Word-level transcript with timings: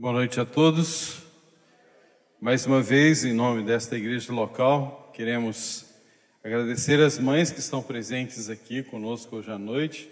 Boa 0.00 0.12
noite 0.12 0.38
a 0.38 0.46
todos. 0.46 1.22
Mais 2.40 2.64
uma 2.64 2.80
vez, 2.80 3.24
em 3.24 3.32
nome 3.32 3.64
desta 3.64 3.96
igreja 3.96 4.32
local, 4.32 5.10
queremos 5.12 5.86
agradecer 6.40 7.00
as 7.00 7.18
mães 7.18 7.50
que 7.50 7.58
estão 7.58 7.82
presentes 7.82 8.48
aqui 8.48 8.84
conosco 8.84 9.34
hoje 9.34 9.50
à 9.50 9.58
noite 9.58 10.08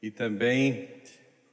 e 0.00 0.10
também 0.10 0.88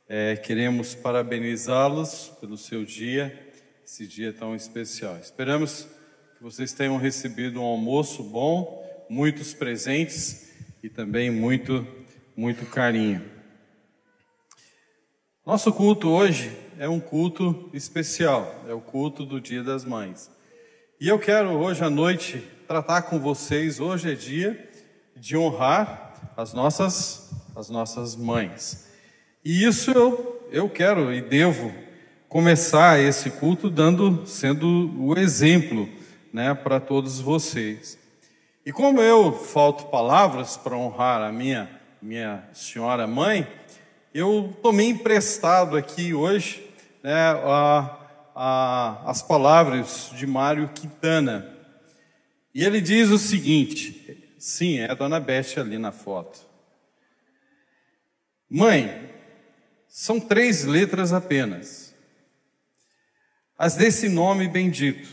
é, 0.07 0.37
queremos 0.37 0.95
parabenizá-los 0.95 2.31
pelo 2.39 2.57
seu 2.57 2.85
dia, 2.85 3.51
esse 3.83 4.07
dia 4.07 4.31
tão 4.31 4.55
especial. 4.55 5.17
Esperamos 5.17 5.89
que 6.37 6.41
vocês 6.41 6.71
tenham 6.71 6.95
recebido 6.95 7.59
um 7.59 7.65
almoço 7.65 8.23
bom, 8.23 8.81
muitos 9.09 9.53
presentes 9.53 10.53
e 10.81 10.87
também 10.87 11.29
muito, 11.29 11.85
muito 12.33 12.65
carinho. 12.67 13.29
Nosso 15.45 15.73
culto 15.73 16.07
hoje 16.07 16.49
é 16.81 16.89
um 16.89 16.99
culto 16.99 17.69
especial, 17.73 18.55
é 18.67 18.73
o 18.73 18.81
culto 18.81 19.23
do 19.23 19.39
Dia 19.39 19.63
das 19.63 19.85
Mães. 19.85 20.31
E 20.99 21.07
eu 21.07 21.19
quero 21.19 21.49
hoje 21.49 21.83
à 21.83 21.91
noite 21.91 22.43
tratar 22.67 23.03
com 23.03 23.19
vocês, 23.19 23.79
hoje 23.79 24.11
é 24.11 24.15
dia 24.15 24.67
de 25.15 25.37
honrar 25.37 26.33
as 26.35 26.53
nossas, 26.53 27.29
as 27.55 27.69
nossas 27.69 28.15
mães. 28.15 28.87
E 29.45 29.63
isso 29.63 29.91
eu, 29.91 30.43
eu 30.51 30.67
quero 30.67 31.13
e 31.13 31.21
devo 31.21 31.71
começar 32.27 32.99
esse 32.99 33.29
culto 33.29 33.69
dando, 33.69 34.25
sendo 34.25 34.91
o 34.99 35.15
exemplo 35.19 35.87
né, 36.33 36.55
para 36.55 36.79
todos 36.79 37.19
vocês. 37.19 37.95
E 38.65 38.71
como 38.71 39.03
eu 39.03 39.31
falto 39.31 39.85
palavras 39.85 40.57
para 40.57 40.75
honrar 40.75 41.21
a 41.21 41.31
minha, 41.31 41.69
minha 42.01 42.43
senhora 42.53 43.05
mãe, 43.05 43.47
eu 44.11 44.57
tomei 44.63 44.89
emprestado 44.89 45.77
aqui 45.77 46.11
hoje 46.11 46.70
né, 47.03 47.13
a, 47.13 47.97
a, 48.35 49.09
as 49.09 49.21
palavras 49.21 50.11
de 50.15 50.25
Mário 50.27 50.69
Quintana. 50.69 51.57
E 52.53 52.63
ele 52.63 52.81
diz 52.81 53.09
o 53.09 53.17
seguinte: 53.17 54.35
sim, 54.37 54.79
é 54.79 54.91
a 54.91 54.93
dona 54.93 55.19
Beth 55.19 55.57
ali 55.57 55.77
na 55.77 55.91
foto. 55.91 56.39
Mãe, 58.49 59.09
são 59.87 60.19
três 60.19 60.65
letras 60.65 61.13
apenas. 61.13 61.95
As 63.57 63.75
desse 63.75 64.09
nome 64.09 64.47
bendito. 64.47 65.07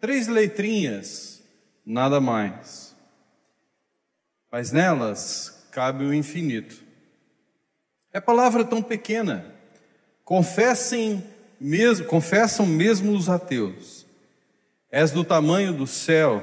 Três 0.00 0.28
letrinhas, 0.28 1.42
nada 1.84 2.20
mais. 2.20 2.94
Mas 4.50 4.70
nelas 4.70 5.66
cabe 5.70 6.04
o 6.04 6.14
infinito. 6.14 6.82
É 8.12 8.20
palavra 8.20 8.64
tão 8.64 8.82
pequena. 8.82 9.53
Confessem 10.24 11.22
mesmo, 11.60 12.06
confessam 12.06 12.66
mesmo 12.66 13.12
os 13.12 13.28
ateus. 13.28 14.06
És 14.90 15.10
do 15.10 15.24
tamanho 15.24 15.72
do 15.72 15.86
céu, 15.86 16.42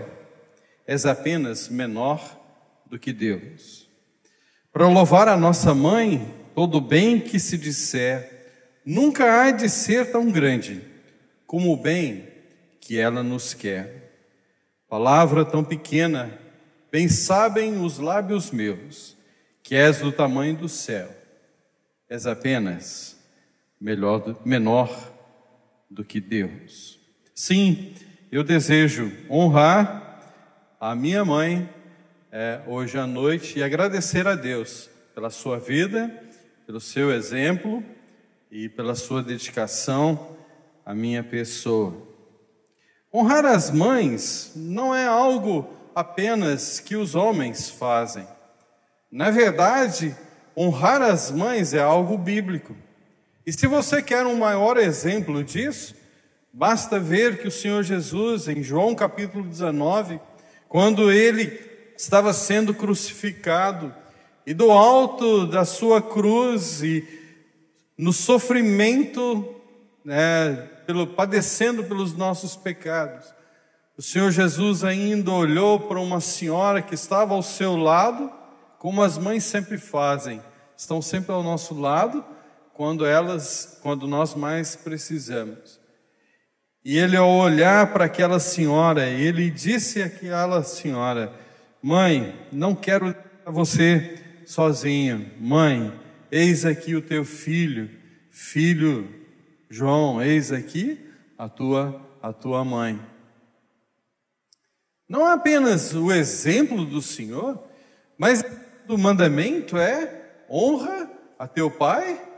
és 0.85 1.05
apenas 1.05 1.69
menor 1.69 2.39
do 2.85 2.99
que 2.99 3.13
Deus. 3.13 3.89
Para 4.71 4.87
louvar 4.87 5.27
a 5.27 5.37
nossa 5.37 5.73
mãe, 5.73 6.33
todo 6.53 6.81
bem 6.81 7.19
que 7.19 7.39
se 7.39 7.57
disser, 7.57 8.81
nunca 8.85 9.41
há 9.41 9.51
de 9.51 9.69
ser 9.69 10.11
tão 10.11 10.29
grande 10.29 10.81
como 11.47 11.73
o 11.73 11.77
bem 11.77 12.27
que 12.79 12.99
ela 12.99 13.23
nos 13.23 13.53
quer. 13.53 14.11
Palavra 14.87 15.45
tão 15.45 15.63
pequena, 15.63 16.37
bem 16.91 17.07
sabem 17.07 17.81
os 17.81 17.99
lábios 17.99 18.51
meus, 18.51 19.15
que 19.63 19.75
és 19.75 19.99
do 19.99 20.11
tamanho 20.11 20.55
do 20.55 20.67
céu 20.67 21.21
és 22.11 22.27
apenas 22.27 23.15
melhor, 23.81 24.37
menor 24.45 25.11
do 25.89 26.05
que 26.05 26.21
Deus. 26.21 26.99
Sim, 27.33 27.95
eu 28.31 28.43
desejo 28.43 29.11
honrar 29.27 30.21
a 30.79 30.95
minha 30.95 31.25
mãe 31.25 31.67
é, 32.31 32.61
hoje 32.67 32.97
à 32.99 33.07
noite 33.07 33.57
e 33.57 33.63
agradecer 33.63 34.27
a 34.27 34.35
Deus 34.35 34.89
pela 35.15 35.31
sua 35.31 35.59
vida, 35.59 36.09
pelo 36.65 36.79
seu 36.79 37.11
exemplo 37.11 37.83
e 38.51 38.69
pela 38.69 38.93
sua 38.93 39.23
dedicação 39.23 40.37
à 40.85 40.93
minha 40.93 41.23
pessoa. 41.23 42.07
Honrar 43.13 43.45
as 43.45 43.71
mães 43.71 44.53
não 44.55 44.95
é 44.95 45.05
algo 45.05 45.67
apenas 45.93 46.79
que 46.79 46.95
os 46.95 47.15
homens 47.15 47.69
fazem. 47.69 48.25
Na 49.11 49.29
verdade, 49.29 50.15
honrar 50.55 51.01
as 51.01 51.31
mães 51.31 51.73
é 51.73 51.81
algo 51.81 52.17
bíblico. 52.17 52.73
E 53.45 53.51
se 53.51 53.65
você 53.65 54.03
quer 54.03 54.25
um 54.25 54.37
maior 54.37 54.77
exemplo 54.77 55.43
disso, 55.43 55.95
basta 56.53 56.99
ver 56.99 57.39
que 57.39 57.47
o 57.47 57.51
Senhor 57.51 57.81
Jesus, 57.81 58.47
em 58.47 58.61
João 58.61 58.93
capítulo 58.93 59.43
19, 59.43 60.19
quando 60.69 61.11
ele 61.11 61.59
estava 61.97 62.33
sendo 62.33 62.73
crucificado, 62.73 63.93
e 64.45 64.53
do 64.53 64.71
alto 64.71 65.45
da 65.45 65.65
sua 65.65 66.01
cruz 66.01 66.81
e 66.81 67.07
no 67.97 68.11
sofrimento, 68.11 69.55
né, 70.03 70.69
pelo, 70.85 71.05
padecendo 71.07 71.83
pelos 71.83 72.15
nossos 72.15 72.55
pecados, 72.55 73.33
o 73.97 74.01
Senhor 74.01 74.31
Jesus 74.31 74.83
ainda 74.83 75.31
olhou 75.31 75.79
para 75.79 75.99
uma 75.99 76.19
senhora 76.19 76.81
que 76.81 76.95
estava 76.95 77.33
ao 77.33 77.43
seu 77.43 77.75
lado 77.75 78.31
como 78.79 79.03
as 79.03 79.17
mães 79.17 79.43
sempre 79.43 79.77
fazem, 79.77 80.41
estão 80.75 81.01
sempre 81.03 81.31
ao 81.31 81.43
nosso 81.43 81.79
lado 81.79 82.25
quando 82.73 83.05
elas, 83.05 83.79
quando 83.81 84.07
nós 84.07 84.33
mais 84.35 84.75
precisamos. 84.75 85.79
E 86.83 86.97
ele 86.97 87.15
ao 87.15 87.29
olhar 87.29 87.93
para 87.93 88.05
aquela 88.05 88.39
senhora, 88.39 89.07
ele 89.07 89.51
disse 89.51 90.01
àquela 90.01 90.63
senhora: 90.63 91.31
"Mãe, 91.81 92.35
não 92.51 92.73
quero 92.73 93.15
você 93.45 94.19
sozinha. 94.45 95.31
Mãe, 95.39 95.93
eis 96.31 96.65
aqui 96.65 96.95
o 96.95 97.01
teu 97.01 97.23
filho, 97.23 97.89
filho 98.31 99.07
João, 99.69 100.21
eis 100.21 100.51
aqui 100.51 100.99
a 101.37 101.47
tua 101.47 102.01
a 102.21 102.33
tua 102.33 102.65
mãe." 102.65 102.99
Não 105.07 105.27
é 105.27 105.33
apenas 105.33 105.93
o 105.93 106.11
exemplo 106.11 106.85
do 106.85 107.01
Senhor, 107.01 107.61
mas 108.17 108.43
do 108.87 108.97
mandamento 108.97 109.77
é 109.77 110.45
honra 110.49 111.11
a 111.37 111.47
teu 111.47 111.69
pai 111.69 112.30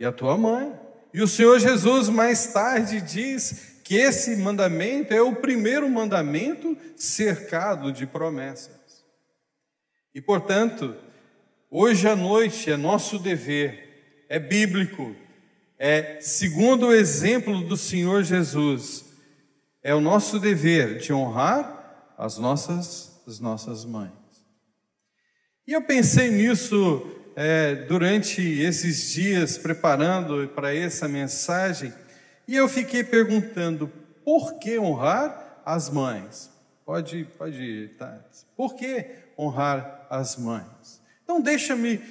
e 0.00 0.06
a 0.06 0.10
tua 0.10 0.36
mãe. 0.38 0.72
E 1.12 1.20
o 1.20 1.28
Senhor 1.28 1.60
Jesus 1.60 2.08
mais 2.08 2.52
tarde 2.52 3.02
diz 3.02 3.80
que 3.84 3.96
esse 3.96 4.36
mandamento 4.36 5.12
é 5.12 5.20
o 5.20 5.36
primeiro 5.36 5.88
mandamento 5.88 6.76
cercado 6.96 7.92
de 7.92 8.06
promessas. 8.06 9.04
E 10.14 10.20
portanto, 10.20 10.96
hoje 11.70 12.08
à 12.08 12.16
noite 12.16 12.70
é 12.70 12.76
nosso 12.76 13.18
dever, 13.18 14.24
é 14.28 14.38
bíblico, 14.38 15.14
é 15.78 16.18
segundo 16.20 16.86
o 16.86 16.94
exemplo 16.94 17.62
do 17.62 17.76
Senhor 17.76 18.22
Jesus, 18.22 19.04
é 19.82 19.94
o 19.94 20.00
nosso 20.00 20.38
dever 20.38 20.98
de 20.98 21.12
honrar 21.12 22.14
as 22.16 22.38
nossas, 22.38 23.20
as 23.26 23.40
nossas 23.40 23.84
mães. 23.84 24.12
E 25.66 25.72
eu 25.72 25.82
pensei 25.82 26.30
nisso 26.30 27.19
é, 27.42 27.74
durante 27.74 28.42
esses 28.42 29.12
dias, 29.12 29.56
preparando 29.56 30.46
para 30.48 30.76
essa 30.76 31.08
mensagem, 31.08 31.90
e 32.46 32.54
eu 32.54 32.68
fiquei 32.68 33.02
perguntando: 33.02 33.90
por 34.22 34.58
que 34.58 34.78
honrar 34.78 35.62
as 35.64 35.88
mães? 35.88 36.50
Pode, 36.84 37.24
pode 37.38 37.62
ir, 37.62 37.96
tá? 37.96 38.20
Por 38.54 38.74
que 38.74 39.06
honrar 39.38 40.06
as 40.10 40.36
mães? 40.36 41.00
Então, 41.24 41.40
deixa-me 41.40 42.02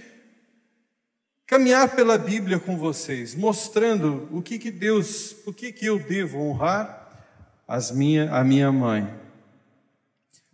caminhar 1.45 1.95
pela 1.95 2.17
Bíblia 2.17 2.57
com 2.57 2.75
vocês, 2.75 3.35
mostrando 3.35 4.27
o 4.31 4.41
que, 4.41 4.57
que 4.57 4.71
Deus, 4.71 5.35
o 5.45 5.53
que, 5.53 5.71
que 5.71 5.85
eu 5.85 5.99
devo 5.99 6.39
honrar 6.39 7.07
as 7.67 7.91
minha, 7.91 8.33
a 8.33 8.43
minha 8.43 8.71
mãe. 8.71 9.07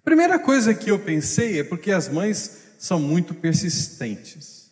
Primeira 0.04 0.38
coisa 0.38 0.74
que 0.74 0.92
eu 0.92 1.00
pensei 1.00 1.62
é 1.62 1.64
porque 1.64 1.94
as 1.94 2.10
mães 2.10 2.74
são 2.78 3.00
muito 3.00 3.34
persistentes. 3.34 4.65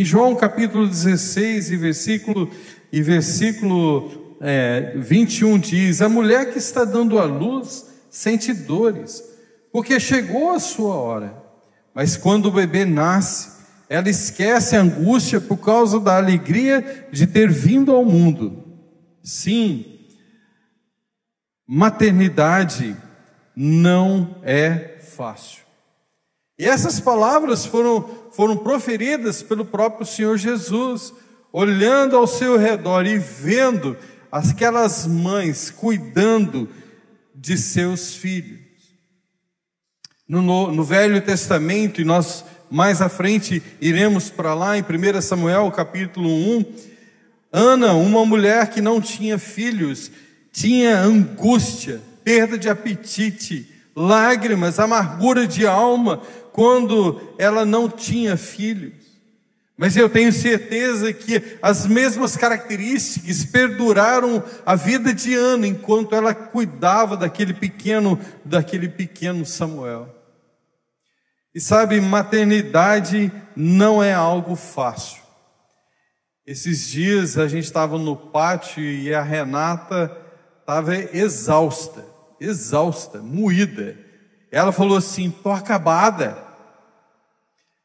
Em 0.00 0.04
João 0.04 0.34
capítulo 0.34 0.88
16 0.88 1.72
e 1.72 1.76
versículo, 1.76 2.50
e 2.90 3.02
versículo 3.02 4.34
é, 4.40 4.94
21 4.96 5.58
diz: 5.58 6.00
A 6.00 6.08
mulher 6.08 6.50
que 6.50 6.58
está 6.58 6.86
dando 6.86 7.18
a 7.18 7.24
luz 7.24 7.84
sente 8.08 8.50
dores, 8.54 9.22
porque 9.70 10.00
chegou 10.00 10.52
a 10.52 10.58
sua 10.58 10.94
hora. 10.94 11.36
Mas 11.94 12.16
quando 12.16 12.46
o 12.46 12.50
bebê 12.50 12.86
nasce, 12.86 13.50
ela 13.90 14.08
esquece 14.08 14.74
a 14.74 14.80
angústia 14.80 15.38
por 15.38 15.58
causa 15.58 16.00
da 16.00 16.16
alegria 16.16 17.06
de 17.12 17.26
ter 17.26 17.50
vindo 17.50 17.92
ao 17.92 18.02
mundo. 18.02 18.64
Sim, 19.22 19.84
maternidade 21.68 22.96
não 23.54 24.40
é 24.42 24.96
fácil. 24.98 25.69
E 26.60 26.66
essas 26.66 27.00
palavras 27.00 27.64
foram, 27.64 28.06
foram 28.32 28.54
proferidas 28.54 29.42
pelo 29.42 29.64
próprio 29.64 30.04
Senhor 30.04 30.36
Jesus, 30.36 31.10
olhando 31.50 32.14
ao 32.14 32.26
seu 32.26 32.58
redor 32.58 33.06
e 33.06 33.18
vendo 33.18 33.96
aquelas 34.30 35.06
mães 35.06 35.70
cuidando 35.70 36.68
de 37.34 37.56
seus 37.56 38.14
filhos. 38.14 38.60
No, 40.28 40.42
no, 40.42 40.70
no 40.70 40.84
Velho 40.84 41.22
Testamento, 41.22 42.02
e 42.02 42.04
nós 42.04 42.44
mais 42.70 43.00
à 43.00 43.08
frente 43.08 43.62
iremos 43.80 44.28
para 44.28 44.52
lá, 44.52 44.76
em 44.76 44.82
1 44.82 45.22
Samuel 45.22 45.70
capítulo 45.70 46.28
1, 46.28 46.64
Ana, 47.50 47.94
uma 47.94 48.26
mulher 48.26 48.68
que 48.68 48.82
não 48.82 49.00
tinha 49.00 49.38
filhos, 49.38 50.12
tinha 50.52 51.00
angústia, 51.00 52.02
perda 52.22 52.58
de 52.58 52.68
apetite, 52.68 53.79
lágrimas, 53.94 54.78
amargura 54.78 55.46
de 55.46 55.66
alma, 55.66 56.22
quando 56.52 57.20
ela 57.38 57.64
não 57.64 57.88
tinha 57.88 58.36
filhos. 58.36 59.10
Mas 59.80 59.96
eu 59.96 60.10
tenho 60.10 60.30
certeza 60.30 61.10
que 61.10 61.56
as 61.62 61.86
mesmas 61.86 62.36
características 62.36 63.46
perduraram 63.46 64.44
a 64.66 64.74
vida 64.74 65.14
de 65.14 65.34
Ana 65.34 65.66
enquanto 65.66 66.14
ela 66.14 66.34
cuidava 66.34 67.16
daquele 67.16 67.54
pequeno, 67.54 68.20
daquele 68.44 68.90
pequeno 68.90 69.46
Samuel. 69.46 70.14
E 71.54 71.60
sabe, 71.60 71.98
maternidade 71.98 73.32
não 73.56 74.02
é 74.02 74.12
algo 74.12 74.54
fácil. 74.54 75.22
Esses 76.46 76.88
dias 76.88 77.38
a 77.38 77.48
gente 77.48 77.64
estava 77.64 77.98
no 77.98 78.14
pátio 78.14 78.82
e 78.82 79.14
a 79.14 79.22
Renata 79.22 80.14
estava 80.60 80.94
exausta, 80.94 82.04
exausta, 82.40 83.20
moída. 83.20 83.96
Ela 84.50 84.72
falou 84.72 84.96
assim: 84.96 85.28
estou 85.28 85.52
acabada. 85.52 86.42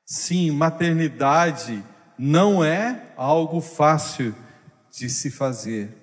Sim, 0.06 0.52
maternidade 0.52 1.84
não 2.18 2.63
é 2.63 3.13
algo 3.18 3.60
fácil 3.60 4.34
de 4.92 5.10
se 5.10 5.30
fazer. 5.30 5.96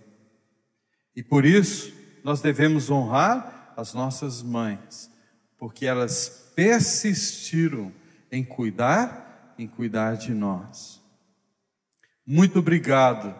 E 1.14 1.22
por 1.22 1.44
isso 1.44 1.92
nós 2.22 2.40
devemos 2.40 2.90
honrar 2.90 3.72
as 3.76 3.94
nossas 3.94 4.42
mães, 4.42 5.10
porque 5.58 5.86
elas 5.86 6.52
persistiram 6.54 7.92
em 8.30 8.44
cuidar, 8.44 9.54
em 9.58 9.66
cuidar 9.66 10.16
de 10.16 10.32
nós. 10.32 11.00
Muito 12.26 12.58
obrigado 12.58 13.34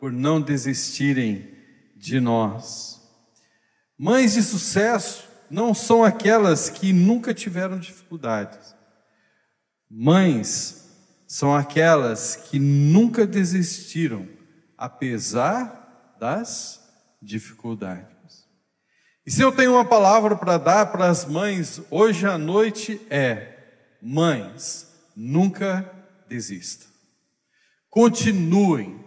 por 0.00 0.12
não 0.12 0.40
desistirem 0.40 1.48
de 1.96 2.20
nós. 2.20 3.03
Mães 3.98 4.34
de 4.34 4.42
sucesso 4.42 5.28
não 5.48 5.72
são 5.72 6.02
aquelas 6.02 6.68
que 6.68 6.92
nunca 6.92 7.32
tiveram 7.32 7.78
dificuldades. 7.78 8.74
Mães 9.88 10.84
são 11.28 11.54
aquelas 11.54 12.34
que 12.34 12.58
nunca 12.58 13.26
desistiram, 13.26 14.28
apesar 14.76 16.16
das 16.18 16.80
dificuldades. 17.22 18.48
E 19.26 19.30
se 19.30 19.40
eu 19.40 19.52
tenho 19.52 19.72
uma 19.72 19.84
palavra 19.84 20.36
para 20.36 20.58
dar 20.58 20.86
para 20.86 21.08
as 21.08 21.24
mães 21.24 21.80
hoje 21.90 22.26
à 22.26 22.36
noite 22.36 23.00
é: 23.08 23.58
mães, 24.02 24.92
nunca 25.16 25.90
desistam. 26.28 26.88
Continuem, 27.88 29.03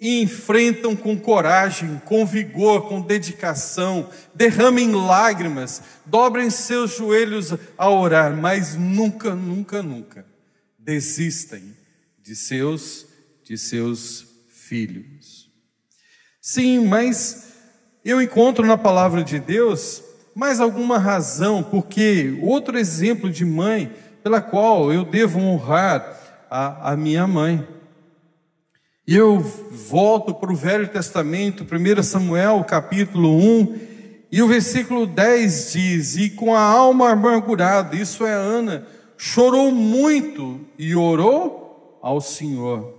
e 0.00 0.22
enfrentam 0.22 0.94
com 0.94 1.18
coragem, 1.18 2.00
com 2.04 2.26
vigor, 2.26 2.88
com 2.88 3.00
dedicação, 3.00 4.10
derramem 4.34 4.92
lágrimas, 4.92 5.82
dobrem 6.04 6.50
seus 6.50 6.96
joelhos 6.96 7.54
a 7.78 7.88
orar, 7.88 8.36
mas 8.36 8.74
nunca, 8.74 9.34
nunca, 9.34 9.82
nunca 9.82 10.26
desistem 10.78 11.74
de 12.22 12.34
seus 12.36 13.06
de 13.44 13.58
seus 13.58 14.26
filhos. 14.48 15.50
Sim, 16.40 16.86
mas 16.86 17.52
eu 18.04 18.20
encontro 18.20 18.66
na 18.66 18.76
palavra 18.76 19.22
de 19.22 19.38
Deus 19.38 20.02
mais 20.34 20.60
alguma 20.60 20.98
razão, 20.98 21.62
porque 21.62 22.38
outro 22.42 22.78
exemplo 22.78 23.30
de 23.30 23.44
mãe 23.44 23.92
pela 24.22 24.40
qual 24.40 24.92
eu 24.92 25.04
devo 25.04 25.38
honrar 25.38 26.46
a, 26.50 26.92
a 26.92 26.96
minha 26.96 27.26
mãe. 27.26 27.66
E 29.06 29.14
eu 29.14 29.38
volto 29.38 30.32
para 30.32 30.50
o 30.50 30.56
Velho 30.56 30.88
Testamento, 30.88 31.62
1 31.62 32.02
Samuel 32.02 32.64
capítulo 32.64 33.36
1, 33.36 33.78
e 34.32 34.40
o 34.40 34.48
versículo 34.48 35.06
10 35.06 35.72
diz: 35.72 36.16
E 36.16 36.30
com 36.30 36.54
a 36.54 36.62
alma 36.62 37.10
amargurada, 37.10 37.94
isso 37.94 38.24
é 38.24 38.32
Ana, 38.32 38.86
chorou 39.18 39.70
muito 39.70 40.58
e 40.78 40.96
orou 40.96 41.98
ao 42.00 42.18
Senhor. 42.18 42.94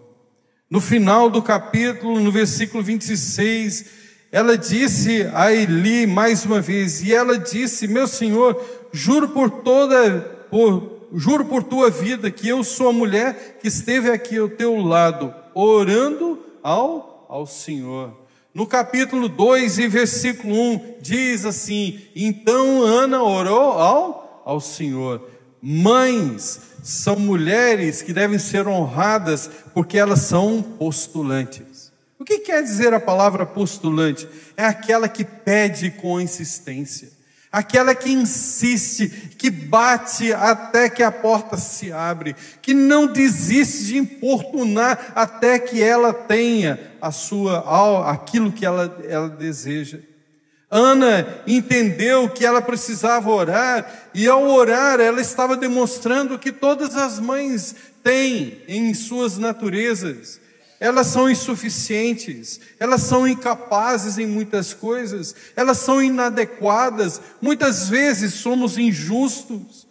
No 0.69 0.79
final 0.79 1.27
do 1.27 1.41
capítulo, 1.41 2.19
no 2.19 2.31
versículo 2.31 2.83
26, 2.83 3.85
ela 4.31 4.55
disse 4.55 5.27
a 5.33 5.51
Eli 5.51 6.05
mais 6.05 6.45
uma 6.45 6.61
vez, 6.61 7.01
e 7.01 7.15
ela 7.15 7.39
disse: 7.39 7.87
Meu 7.87 8.07
senhor, 8.07 8.63
juro 8.93 9.29
por 9.29 9.49
toda, 9.49 10.19
por, 10.51 11.09
juro 11.15 11.45
por 11.45 11.63
tua 11.63 11.89
vida 11.89 12.29
que 12.29 12.47
eu 12.47 12.63
sou 12.63 12.89
a 12.89 12.93
mulher 12.93 13.57
que 13.59 13.67
esteve 13.67 14.11
aqui 14.11 14.37
ao 14.37 14.47
teu 14.47 14.77
lado, 14.77 15.33
orando 15.55 16.37
ao, 16.61 17.25
ao 17.29 17.47
Senhor. 17.47 18.13
No 18.53 18.67
capítulo 18.67 19.27
2 19.27 19.79
e 19.79 19.87
versículo 19.87 20.53
1 20.53 20.95
diz 21.01 21.45
assim: 21.45 22.01
Então 22.15 22.81
Ana 22.83 23.23
orou 23.23 23.71
ao, 23.71 24.43
ao 24.45 24.61
Senhor. 24.61 25.29
Mães 25.61 26.59
são 26.83 27.15
mulheres 27.15 28.01
que 28.01 28.13
devem 28.13 28.37
ser 28.37 28.67
honradas 28.67 29.49
porque 29.73 29.97
elas 29.97 30.19
são 30.19 30.61
postulantes. 30.61 31.91
O 32.19 32.23
que 32.23 32.39
quer 32.39 32.61
dizer 32.61 32.93
a 32.93 32.99
palavra 32.99 33.45
postulante? 33.45 34.27
É 34.55 34.63
aquela 34.63 35.09
que 35.09 35.25
pede 35.25 35.91
com 35.91 36.21
insistência, 36.21 37.09
aquela 37.55 37.95
que 37.95 38.11
insiste, 38.11 39.07
que 39.37 39.49
bate 39.49 40.33
até 40.33 40.89
que 40.89 41.01
a 41.01 41.09
porta 41.09 41.55
se 41.55 41.89
abre, 41.89 42.35
que 42.61 42.73
não 42.73 43.07
desiste 43.07 43.85
de 43.85 43.97
importunar 43.97 45.13
até 45.15 45.57
que 45.57 45.81
ela 45.81 46.13
tenha 46.13 46.77
a 46.99 47.11
sua 47.11 48.11
aquilo 48.11 48.51
que 48.51 48.65
ela, 48.65 49.01
ela 49.07 49.29
deseja. 49.29 49.99
Ana 50.69 51.25
entendeu 51.47 52.27
que 52.27 52.45
ela 52.45 52.61
precisava 52.61 53.31
orar, 53.31 54.09
e 54.13 54.27
ao 54.27 54.45
orar, 54.49 54.99
ela 54.99 55.21
estava 55.21 55.55
demonstrando 55.55 56.37
que 56.37 56.51
todas 56.51 56.97
as 56.97 57.21
mães 57.21 57.73
têm 58.03 58.63
em 58.67 58.93
suas 58.93 59.37
naturezas 59.37 60.41
elas 60.85 61.07
são 61.07 61.27
insuficientes, 61.27 62.59
elas 62.79 63.01
são 63.01 63.27
incapazes 63.27 64.19
em 64.19 64.27
muitas 64.27 64.71
coisas, 64.71 65.35
elas 65.55 65.79
são 65.79 65.99
inadequadas, 65.99 67.19
muitas 67.41 67.89
vezes 67.89 68.35
somos 68.35 68.77
injustos, 68.77 69.87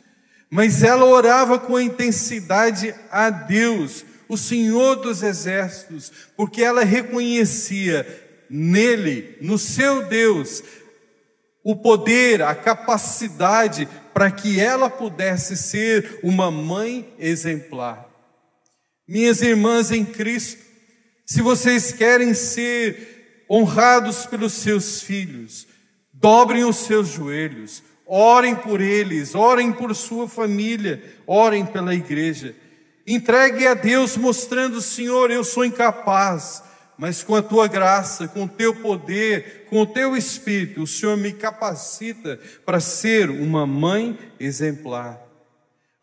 mas 0.49 0.85
ela 0.85 1.05
orava 1.05 1.59
com 1.59 1.81
intensidade 1.81 2.95
a 3.11 3.29
Deus, 3.29 4.05
o 4.29 4.37
Senhor 4.37 4.95
dos 4.95 5.25
exércitos, 5.25 6.13
porque 6.37 6.63
ela 6.63 6.85
reconhecia 6.85 8.07
nele, 8.49 9.37
no 9.41 9.59
seu 9.59 10.07
Deus, 10.07 10.63
o 11.65 11.75
poder, 11.75 12.41
a 12.41 12.55
capacidade 12.55 13.89
para 14.13 14.31
que 14.31 14.61
ela 14.61 14.89
pudesse 14.89 15.57
ser 15.57 16.21
uma 16.23 16.53
mãe 16.53 17.13
exemplar. 17.19 18.09
Minhas 19.09 19.43
irmãs 19.43 19.91
em 19.91 20.05
Cristo, 20.05 20.64
se 21.25 21.41
vocês 21.41 21.93
querem 21.93 22.35
ser 22.35 23.45
honrados 23.49 24.27
pelos 24.27 24.53
seus 24.53 25.01
filhos, 25.01 25.67
dobrem 26.13 26.65
os 26.65 26.77
seus 26.77 27.09
joelhos, 27.09 27.83
orem 28.07 28.55
por 28.55 28.81
eles, 28.81 29.35
orem 29.35 29.73
por 29.73 29.95
sua 29.95 30.29
família, 30.29 31.03
orem 31.27 31.65
pela 31.65 31.95
igreja. 31.95 32.55
Entregue 33.07 33.67
a 33.67 33.75
Deus, 33.75 34.17
mostrando, 34.17 34.81
Senhor, 34.81 35.31
eu 35.31 35.45
sou 35.45 35.65
incapaz, 35.65 36.63
mas 36.97 37.23
com 37.23 37.35
a 37.35 37.43
tua 37.43 37.67
graça, 37.67 38.29
com 38.29 38.45
o 38.45 38.49
teu 38.49 38.75
poder, 38.75 39.67
com 39.69 39.81
o 39.81 39.87
teu 39.87 40.17
espírito, 40.17 40.83
o 40.83 40.87
Senhor 40.87 41.17
me 41.17 41.33
capacita 41.33 42.39
para 42.65 42.81
ser 42.81 43.31
uma 43.31 43.67
mãe 43.67 44.19
exemplar. 44.39 45.24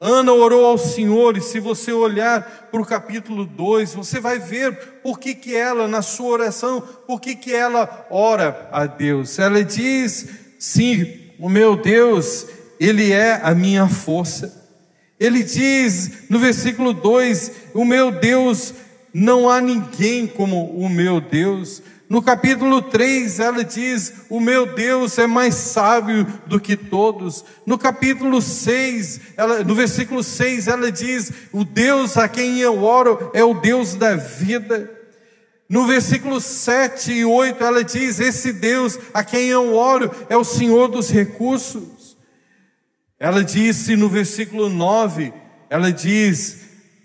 Ana 0.04 0.34
orou 0.34 0.66
ao 0.66 0.80
Senhor, 0.80 1.38
e 1.38 1.42
se 1.42 1.60
você 1.60 1.92
olhar 1.92 2.70
para 2.72 2.82
o 2.82 2.86
capítulo 2.86 3.46
2, 3.46 3.94
você 3.94 4.20
vai 4.20 4.40
ver 4.40 4.76
por 5.04 5.20
que, 5.20 5.36
que 5.36 5.56
ela, 5.56 5.88
na 5.88 6.02
sua 6.02 6.32
oração, 6.32 6.82
por 7.06 7.22
que, 7.22 7.36
que 7.36 7.54
ela 7.54 8.08
ora 8.10 8.68
a 8.72 8.88
Deus. 8.88 9.38
Ela 9.38 9.64
diz: 9.64 10.28
sim, 10.58 11.20
o 11.38 11.48
meu 11.48 11.76
Deus, 11.76 12.48
Ele 12.80 13.12
é 13.12 13.40
a 13.44 13.54
minha 13.54 13.88
força. 13.88 14.60
Ele 15.20 15.44
diz 15.44 16.28
no 16.32 16.40
versículo 16.40 16.94
2: 16.94 17.52
O 17.76 17.86
meu 17.86 18.12
Deus, 18.12 18.74
não 19.14 19.48
há 19.48 19.62
ninguém 19.62 20.26
como 20.26 20.66
o 20.66 20.90
meu 20.90 21.22
Deus. 21.22 21.80
No 22.12 22.22
capítulo 22.22 22.82
3, 22.82 23.40
ela 23.40 23.64
diz: 23.64 24.26
O 24.30 24.42
meu 24.42 24.76
Deus 24.76 25.18
é 25.18 25.26
mais 25.26 25.56
sábio 25.56 26.28
do 26.46 26.60
que 26.60 26.76
todos. 26.76 27.46
No 27.66 27.78
capítulo 27.78 28.42
6, 28.42 29.22
ela, 29.38 29.64
no 29.64 29.74
versículo 29.74 30.22
6, 30.22 30.68
ela 30.68 30.92
diz: 30.92 31.32
O 31.54 31.64
Deus 31.64 32.18
a 32.18 32.28
quem 32.28 32.60
eu 32.60 32.84
oro 32.84 33.32
é 33.34 33.46
o 33.46 33.54
Deus 33.54 33.96
da 33.96 34.14
vida. 34.18 34.92
No 35.70 35.88
versículo 35.88 36.42
7 36.42 37.14
e 37.14 37.24
8, 37.24 37.64
ela 37.64 37.82
diz: 37.82 38.20
Esse 38.20 38.52
Deus 38.52 39.00
a 39.14 39.24
quem 39.24 39.48
eu 39.48 39.74
oro 39.74 40.12
é 40.28 40.36
o 40.36 40.44
Senhor 40.44 40.90
dos 40.90 41.10
recursos. 41.10 42.18
Ela 43.18 43.42
disse 43.42 43.96
no 43.96 44.10
versículo 44.10 44.68
9: 44.68 45.32
Ela 45.70 45.94
diz: 45.94 46.61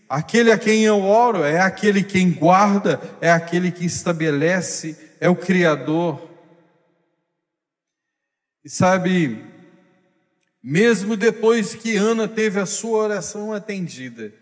Aquele 0.09 0.53
a 0.53 0.59
quem 0.59 0.85
eu 0.85 1.03
oro 1.03 1.43
é 1.43 1.61
aquele 1.61 2.03
quem 2.03 2.31
guarda, 2.31 3.01
é 3.21 3.31
aquele 3.31 3.73
que 3.73 3.85
estabelece, 3.85 4.97
é 5.21 5.29
o 5.29 5.35
Criador. 5.35 6.31
E 8.65 8.71
sabe, 8.71 9.45
mesmo 10.63 11.17
depois 11.17 11.75
que 11.75 11.97
Ana 11.97 12.29
teve 12.29 12.61
a 12.61 12.67
sua 12.67 12.99
oração 12.99 13.53
atendida, 13.53 14.33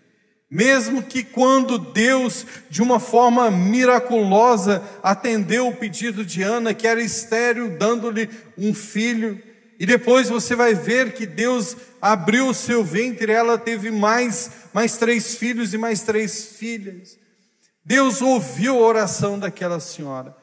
mesmo 0.51 1.03
que 1.03 1.25
quando 1.25 1.79
Deus, 1.79 2.47
de 2.69 2.83
uma 2.83 3.01
forma 3.01 3.51
miraculosa, 3.51 4.83
atendeu 5.03 5.69
o 5.69 5.77
pedido 5.77 6.25
de 6.25 6.43
Ana, 6.43 6.73
que 6.73 6.87
era 6.87 7.03
estéril, 7.03 7.77
dando-lhe 7.79 8.29
um 8.57 8.73
filho, 8.73 9.43
e 9.85 9.87
depois 9.87 10.31
você 10.31 10.57
vai 10.57 10.73
ver 10.73 11.13
que 11.13 11.27
Deus 11.27 11.77
abriu 12.01 12.49
o 12.49 12.55
seu 12.55 12.83
ventre, 12.83 13.31
ela 13.31 13.59
teve 13.59 13.91
mais, 13.91 14.51
mais 14.73 14.97
três 14.97 15.35
filhos 15.35 15.75
e 15.75 15.77
mais 15.77 16.01
três 16.01 16.57
filhas. 16.57 17.19
Deus 17.85 18.23
ouviu 18.23 18.77
a 18.77 18.87
oração 18.87 19.39
daquela 19.39 19.79
senhora. 19.79 20.35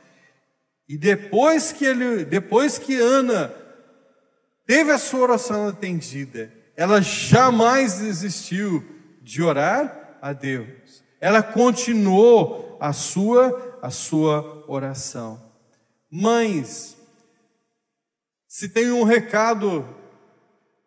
E 0.87 0.95
depois 0.95 1.71
que 1.71 1.83
ele, 1.83 2.23
depois 2.23 2.77
que 2.77 2.95
Ana 2.97 3.51
teve 4.67 4.91
a 4.91 4.99
sua 4.99 5.21
oração 5.21 5.69
atendida, 5.69 6.53
ela 6.77 7.01
jamais 7.01 7.95
desistiu 7.97 8.85
de 9.23 9.41
orar 9.41 10.19
a 10.21 10.33
Deus. 10.33 11.03
Ela 11.19 11.41
continuou 11.41 12.77
a 12.79 12.93
sua 12.93 13.79
a 13.81 13.89
sua 13.89 14.63
oração. 14.67 15.41
Mães, 16.11 16.95
se 18.51 18.67
tem 18.67 18.91
um 18.91 19.03
recado 19.03 19.87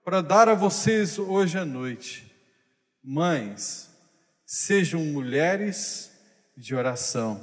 para 0.04 0.20
dar 0.20 0.50
a 0.50 0.54
vocês 0.54 1.18
hoje 1.18 1.56
à 1.56 1.64
noite, 1.64 2.30
mães, 3.02 3.88
sejam 4.44 5.00
mulheres 5.00 6.10
de 6.54 6.74
oração. 6.74 7.40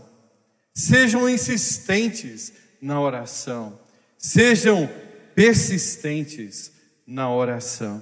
Sejam 0.75 1.28
insistentes 1.28 2.54
na 2.80 3.01
oração. 3.01 3.80
Sejam 4.16 4.88
persistentes 5.34 6.72
na 7.08 7.28
oração. 7.34 8.00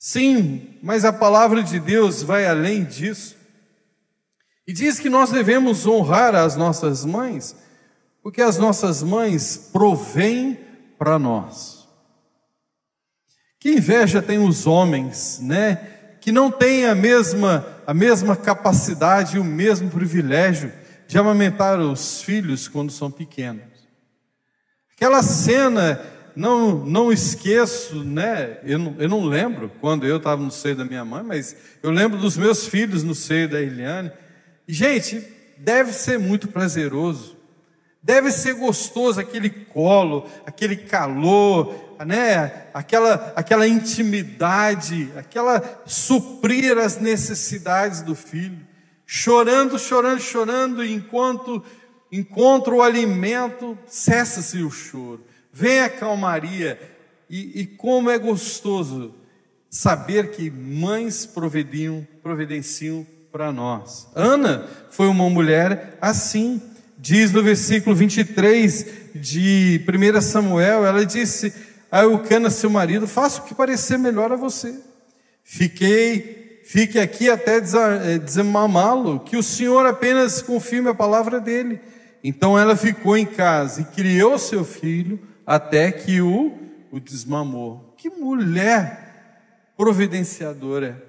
Sim, 0.00 0.80
mas 0.82 1.04
a 1.04 1.12
palavra 1.12 1.62
de 1.62 1.78
Deus 1.78 2.24
vai 2.24 2.44
além 2.44 2.82
disso. 2.82 3.36
E 4.66 4.72
diz 4.72 4.98
que 4.98 5.08
nós 5.08 5.30
devemos 5.30 5.86
honrar 5.86 6.34
as 6.34 6.56
nossas 6.56 7.04
mães, 7.04 7.54
porque 8.20 8.42
as 8.42 8.58
nossas 8.58 9.00
mães 9.00 9.56
provêm 9.72 10.71
para 11.02 11.18
nós. 11.18 11.88
Que 13.58 13.72
inveja 13.72 14.22
tem 14.22 14.38
os 14.38 14.68
homens, 14.68 15.40
né? 15.42 15.74
Que 16.20 16.30
não 16.30 16.48
têm 16.48 16.86
a 16.86 16.94
mesma, 16.94 17.66
a 17.84 17.92
mesma 17.92 18.36
capacidade 18.36 19.36
e 19.36 19.40
o 19.40 19.44
mesmo 19.44 19.90
privilégio 19.90 20.72
de 21.08 21.18
amamentar 21.18 21.80
os 21.80 22.22
filhos 22.22 22.68
quando 22.68 22.92
são 22.92 23.10
pequenos. 23.10 23.64
Aquela 24.94 25.24
cena 25.24 26.00
não, 26.36 26.86
não 26.86 27.12
esqueço, 27.12 28.04
né? 28.04 28.60
Eu 28.62 28.78
não, 28.78 28.94
eu 28.96 29.08
não 29.08 29.24
lembro 29.24 29.72
quando 29.80 30.06
eu 30.06 30.18
estava 30.18 30.40
no 30.40 30.52
seio 30.52 30.76
da 30.76 30.84
minha 30.84 31.04
mãe, 31.04 31.24
mas 31.24 31.56
eu 31.82 31.90
lembro 31.90 32.16
dos 32.16 32.36
meus 32.36 32.68
filhos 32.68 33.02
no 33.02 33.16
seio 33.16 33.48
da 33.48 33.60
Eliane. 33.60 34.12
Gente, 34.68 35.20
deve 35.58 35.92
ser 35.92 36.16
muito 36.16 36.46
prazeroso, 36.46 37.31
deve 38.02 38.30
ser 38.32 38.54
gostoso 38.54 39.20
aquele 39.20 39.48
colo, 39.48 40.26
aquele 40.44 40.76
calor, 40.76 41.74
né? 42.04 42.66
Aquela, 42.74 43.32
aquela 43.36 43.66
intimidade, 43.68 45.12
aquela 45.16 45.82
suprir 45.86 46.76
as 46.78 46.98
necessidades 46.98 48.02
do 48.02 48.14
filho, 48.14 48.58
chorando, 49.06 49.78
chorando, 49.78 50.20
chorando, 50.20 50.84
enquanto 50.84 51.62
encontra 52.10 52.74
o 52.74 52.82
alimento, 52.82 53.78
cessa-se 53.86 54.62
o 54.62 54.70
choro 54.70 55.24
vem 55.52 55.80
a 55.80 55.90
calmaria. 55.90 56.80
E, 57.28 57.60
e 57.60 57.66
como 57.66 58.10
é 58.10 58.18
gostoso 58.18 59.14
saber 59.68 60.30
que 60.30 60.50
mães 60.50 61.26
provediam, 61.26 62.06
providenciam 62.22 63.06
para 63.30 63.52
nós. 63.52 64.08
Ana 64.14 64.68
foi 64.90 65.06
uma 65.08 65.28
mulher 65.28 65.98
assim. 66.00 66.60
Diz 67.02 67.32
no 67.32 67.42
versículo 67.42 67.96
23 67.96 68.86
de 69.12 69.84
1 69.88 70.20
Samuel, 70.20 70.86
ela 70.86 71.04
disse 71.04 71.52
a 71.90 72.04
Eucana, 72.04 72.48
seu 72.48 72.70
marido, 72.70 73.08
faça 73.08 73.40
o 73.40 73.44
que 73.44 73.56
parecer 73.56 73.98
melhor 73.98 74.30
a 74.30 74.36
você. 74.36 74.78
Fiquei, 75.42 76.62
fique 76.64 77.00
aqui 77.00 77.28
até 77.28 77.56
eh, 77.56 78.18
desmamá-lo, 78.18 79.18
que 79.18 79.36
o 79.36 79.42
Senhor 79.42 79.84
apenas 79.84 80.42
confirme 80.42 80.90
a 80.90 80.94
palavra 80.94 81.40
dele. 81.40 81.80
Então 82.22 82.56
ela 82.56 82.76
ficou 82.76 83.16
em 83.16 83.26
casa 83.26 83.80
e 83.80 83.84
criou 83.86 84.38
seu 84.38 84.64
filho, 84.64 85.18
até 85.44 85.90
que 85.90 86.20
o, 86.20 86.56
o 86.92 87.00
desmamou. 87.00 87.96
Que 87.98 88.10
mulher 88.10 89.74
providenciadora! 89.76 91.04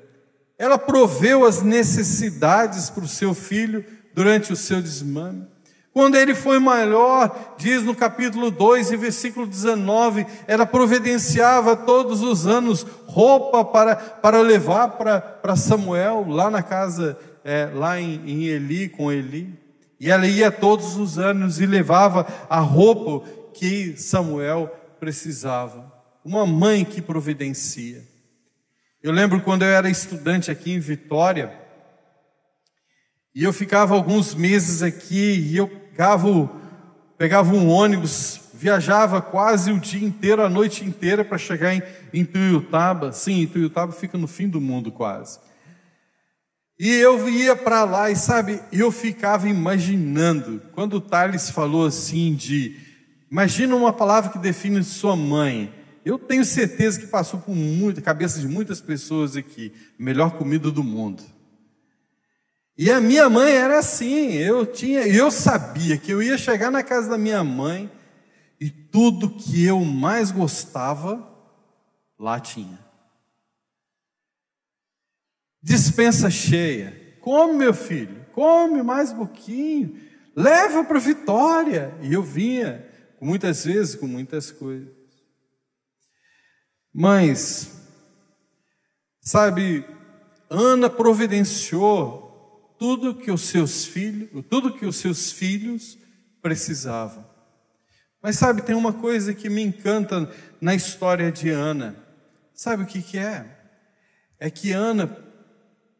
Ela 0.57 0.79
proveu 0.79 1.45
as 1.45 1.61
necessidades 1.61 2.89
para 2.89 3.03
o 3.03 3.07
seu 3.07 3.35
filho 3.35 3.85
durante 4.15 4.51
o 4.51 4.55
seu 4.55 4.81
desmame. 4.81 5.52
Quando 5.93 6.15
ele 6.15 6.33
foi 6.33 6.57
maior, 6.57 7.55
diz 7.55 7.83
no 7.83 7.93
capítulo 7.93 8.49
2 8.49 8.91
e 8.91 8.97
versículo 8.97 9.45
19, 9.45 10.25
ela 10.47 10.65
providenciava 10.65 11.75
todos 11.75 12.23
os 12.23 12.47
anos 12.47 12.83
roupa 13.05 13.63
para, 13.63 13.95
para 13.95 14.41
levar 14.41 14.87
para, 14.89 15.21
para 15.21 15.55
Samuel, 15.55 16.25
lá 16.27 16.49
na 16.49 16.63
casa, 16.63 17.15
é, 17.45 17.69
lá 17.71 18.01
em, 18.01 18.19
em 18.25 18.45
Eli, 18.45 18.89
com 18.89 19.11
Eli. 19.11 19.53
E 19.99 20.09
ela 20.09 20.25
ia 20.25 20.51
todos 20.51 20.97
os 20.97 21.19
anos 21.19 21.61
e 21.61 21.65
levava 21.67 22.25
a 22.49 22.59
roupa 22.59 23.23
que 23.53 23.95
Samuel 23.95 24.75
precisava. 24.99 25.93
Uma 26.25 26.47
mãe 26.47 26.83
que 26.83 27.03
providencia. 27.03 28.03
Eu 29.01 29.11
lembro 29.11 29.41
quando 29.41 29.61
eu 29.61 29.69
era 29.69 29.89
estudante 29.89 30.49
aqui 30.49 30.73
em 30.73 30.79
Vitória, 30.79 31.53
e 33.33 33.43
eu 33.43 33.53
ficava 33.53 33.93
alguns 33.93 34.35
meses 34.35 34.81
aqui, 34.81 35.49
e 35.51 35.57
eu 35.57 35.67
pegava, 35.67 36.51
pegava 37.17 37.53
um 37.53 37.69
ônibus, 37.69 38.41
viajava 38.53 39.21
quase 39.21 39.71
o 39.71 39.79
dia 39.79 40.05
inteiro, 40.05 40.43
a 40.43 40.49
noite 40.49 40.85
inteira, 40.85 41.23
para 41.25 41.37
chegar 41.37 41.73
em, 41.73 41.81
em 42.13 42.23
Tuiutaba. 42.23 43.11
Sim, 43.11 43.45
Tuiutaba 43.47 43.91
fica 43.91 44.17
no 44.17 44.27
fim 44.27 44.47
do 44.47 44.61
mundo 44.61 44.91
quase. 44.91 45.39
E 46.79 46.89
eu 46.89 47.29
ia 47.29 47.55
para 47.55 47.83
lá, 47.83 48.11
e 48.11 48.15
sabe, 48.15 48.59
eu 48.71 48.91
ficava 48.91 49.47
imaginando, 49.47 50.61
quando 50.73 50.95
o 50.95 51.01
Thales 51.01 51.49
falou 51.49 51.85
assim 51.85 52.33
de 52.33 52.93
Imagina 53.33 53.75
uma 53.75 53.91
palavra 53.91 54.29
que 54.31 54.37
define 54.37 54.83
sua 54.83 55.15
mãe. 55.15 55.73
Eu 56.05 56.19
tenho 56.19 56.45
certeza 56.45 56.99
que 56.99 57.07
passou 57.07 57.39
por 57.39 57.55
muita 57.55 57.99
cabeça 57.99 58.39
de 58.39 58.47
muitas 58.47 58.79
pessoas 58.79 59.35
aqui. 59.35 59.73
Melhor 59.97 60.37
comida 60.37 60.69
do 60.69 60.83
mundo. 60.83 61.23
E 62.77 62.91
a 62.91 62.99
minha 62.99 63.29
mãe 63.29 63.51
era 63.51 63.79
assim. 63.79 64.33
Eu 64.33 64.65
tinha, 64.65 65.07
eu 65.07 65.29
sabia 65.29 65.97
que 65.97 66.11
eu 66.11 66.21
ia 66.21 66.37
chegar 66.37 66.71
na 66.71 66.83
casa 66.83 67.09
da 67.09 67.17
minha 67.17 67.43
mãe 67.43 67.91
e 68.59 68.69
tudo 68.69 69.35
que 69.35 69.63
eu 69.63 69.83
mais 69.83 70.31
gostava 70.31 71.31
lá 72.17 72.39
tinha. 72.39 72.79
Dispensa 75.61 76.29
cheia. 76.29 77.17
Come, 77.21 77.53
meu 77.53 77.73
filho. 77.73 78.25
Come 78.33 78.81
mais 78.81 79.11
um 79.11 79.17
pouquinho. 79.17 80.01
Leva 80.35 80.83
para 80.83 80.99
Vitória. 80.99 81.93
E 82.01 82.13
eu 82.13 82.23
vinha 82.23 82.85
muitas 83.21 83.63
vezes 83.63 83.95
com 83.95 84.07
muitas 84.07 84.51
coisas. 84.51 84.91
Mas, 86.93 87.71
sabe, 89.21 89.85
Ana 90.49 90.89
providenciou 90.89 92.32
tudo 92.77 93.15
que 93.15 93.31
os 93.31 93.41
seus 93.41 93.85
filhos, 93.85 94.29
tudo 94.49 94.73
que 94.73 94.85
os 94.85 94.97
seus 94.97 95.31
filhos 95.31 95.97
precisavam. 96.41 97.25
Mas 98.21 98.37
sabe, 98.37 98.61
tem 98.61 98.75
uma 98.75 98.93
coisa 98.93 99.33
que 99.33 99.49
me 99.49 99.61
encanta 99.61 100.29
na 100.61 100.73
história 100.73 101.31
de 101.31 101.49
Ana. 101.49 101.95
Sabe 102.53 102.83
o 102.83 102.85
que, 102.85 103.01
que 103.01 103.17
é? 103.17 103.45
É 104.39 104.49
que 104.49 104.71
Ana, 104.71 105.17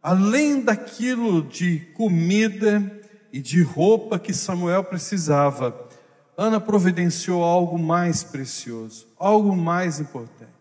além 0.01 0.62
daquilo 0.62 1.42
de 1.42 1.80
comida 1.94 3.01
e 3.32 3.42
de 3.42 3.62
roupa 3.62 4.18
que 4.18 4.34
Samuel 4.34 4.84
precisava, 4.84 5.89
Ana 6.38 6.60
providenciou 6.62 7.44
algo 7.44 7.77
mais 7.77 8.24
precioso, 8.24 9.08
algo 9.20 9.56
mais 9.56 10.00
importante. 10.00 10.51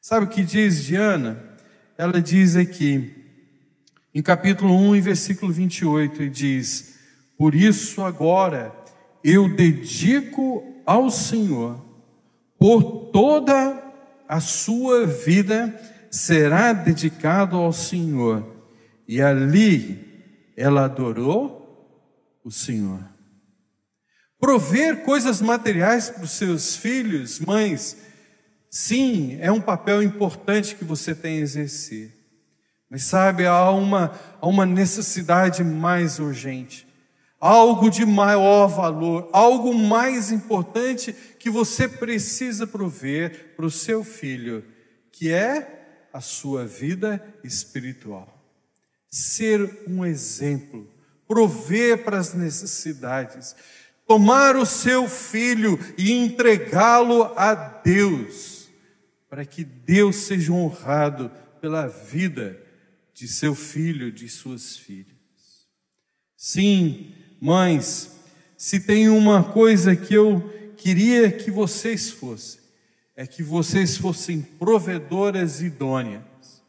Sabe 0.00 0.26
o 0.26 0.28
que 0.28 0.42
diz 0.42 0.84
de 0.84 0.96
Ana? 0.96 1.42
Ela 1.96 2.20
diz 2.20 2.56
aqui, 2.56 3.23
em 4.14 4.22
capítulo 4.22 4.74
1, 4.74 4.96
em 4.96 5.00
versículo 5.00 5.52
28, 5.52 6.22
e 6.22 6.30
diz: 6.30 6.94
Por 7.36 7.54
isso 7.54 8.02
agora 8.02 8.72
eu 9.24 9.48
dedico 9.48 10.62
ao 10.86 11.10
Senhor, 11.10 11.84
por 12.58 13.10
toda 13.10 13.82
a 14.28 14.40
sua 14.40 15.06
vida 15.06 15.74
será 16.10 16.72
dedicado 16.72 17.56
ao 17.56 17.72
Senhor. 17.72 18.54
E 19.08 19.20
ali 19.20 20.22
ela 20.56 20.84
adorou 20.84 22.40
o 22.44 22.50
Senhor. 22.50 23.02
Prover 24.38 25.02
coisas 25.02 25.40
materiais 25.40 26.08
para 26.10 26.22
os 26.22 26.32
seus 26.32 26.76
filhos, 26.76 27.40
mães, 27.40 27.96
sim, 28.70 29.38
é 29.40 29.50
um 29.50 29.60
papel 29.60 30.02
importante 30.02 30.76
que 30.76 30.84
você 30.84 31.14
tem 31.14 31.38
a 31.38 31.40
exercer. 31.40 32.13
Mas 32.90 33.04
sabe, 33.04 33.46
há 33.46 33.70
uma, 33.70 34.12
há 34.40 34.46
uma 34.46 34.66
necessidade 34.66 35.64
mais 35.64 36.18
urgente, 36.18 36.86
algo 37.40 37.90
de 37.90 38.06
maior 38.06 38.68
valor, 38.68 39.28
algo 39.32 39.74
mais 39.74 40.30
importante 40.30 41.12
que 41.38 41.50
você 41.50 41.88
precisa 41.88 42.66
prover 42.66 43.54
para 43.56 43.66
o 43.66 43.70
seu 43.70 44.04
filho, 44.04 44.64
que 45.10 45.30
é 45.30 46.08
a 46.12 46.20
sua 46.20 46.64
vida 46.64 47.22
espiritual. 47.42 48.28
Ser 49.10 49.84
um 49.88 50.04
exemplo, 50.04 50.88
prover 51.26 52.04
para 52.04 52.18
as 52.18 52.34
necessidades, 52.34 53.56
tomar 54.06 54.56
o 54.56 54.66
seu 54.66 55.08
filho 55.08 55.78
e 55.96 56.12
entregá-lo 56.12 57.32
a 57.36 57.54
Deus, 57.54 58.68
para 59.28 59.44
que 59.44 59.64
Deus 59.64 60.16
seja 60.16 60.52
honrado 60.52 61.30
pela 61.60 61.88
vida 61.88 62.63
de 63.14 63.26
seu 63.28 63.54
filho, 63.54 64.12
de 64.12 64.28
suas 64.28 64.76
filhas. 64.76 65.14
Sim, 66.36 67.14
mães, 67.40 68.10
se 68.58 68.80
tem 68.80 69.08
uma 69.08 69.42
coisa 69.42 69.96
que 69.96 70.12
eu 70.12 70.52
queria 70.76 71.30
que 71.30 71.50
vocês 71.50 72.10
fossem, 72.10 72.60
é 73.16 73.26
que 73.26 73.42
vocês 73.42 73.96
fossem 73.96 74.42
provedoras 74.42 75.62
idôneas, 75.62 76.62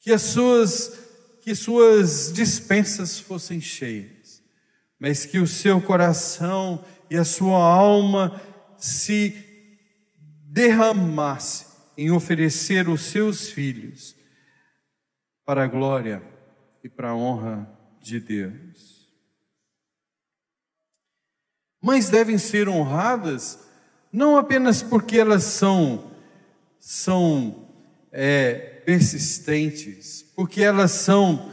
que 0.00 0.12
as 0.12 0.22
suas 0.22 1.04
que 1.40 1.54
suas 1.54 2.32
dispensas 2.32 3.18
fossem 3.18 3.60
cheias 3.60 4.24
mas 5.04 5.26
que 5.26 5.38
o 5.38 5.46
seu 5.46 5.82
coração 5.82 6.82
e 7.10 7.16
a 7.18 7.24
sua 7.26 7.58
alma 7.58 8.40
se 8.78 9.36
derramasse 10.44 11.66
em 11.94 12.10
oferecer 12.10 12.88
os 12.88 13.02
seus 13.02 13.50
filhos 13.50 14.16
para 15.44 15.64
a 15.64 15.66
glória 15.66 16.22
e 16.82 16.88
para 16.88 17.10
a 17.10 17.16
honra 17.16 17.68
de 18.02 18.20
Deus. 18.20 19.08
Mães 21.82 22.08
devem 22.08 22.38
ser 22.38 22.68
honradas 22.68 23.58
não 24.12 24.36
apenas 24.36 24.82
porque 24.82 25.18
elas 25.18 25.42
são 25.44 26.12
são 26.78 27.66
é, 28.12 28.82
persistentes, 28.84 30.22
porque 30.36 30.62
elas 30.62 30.90
são 30.90 31.50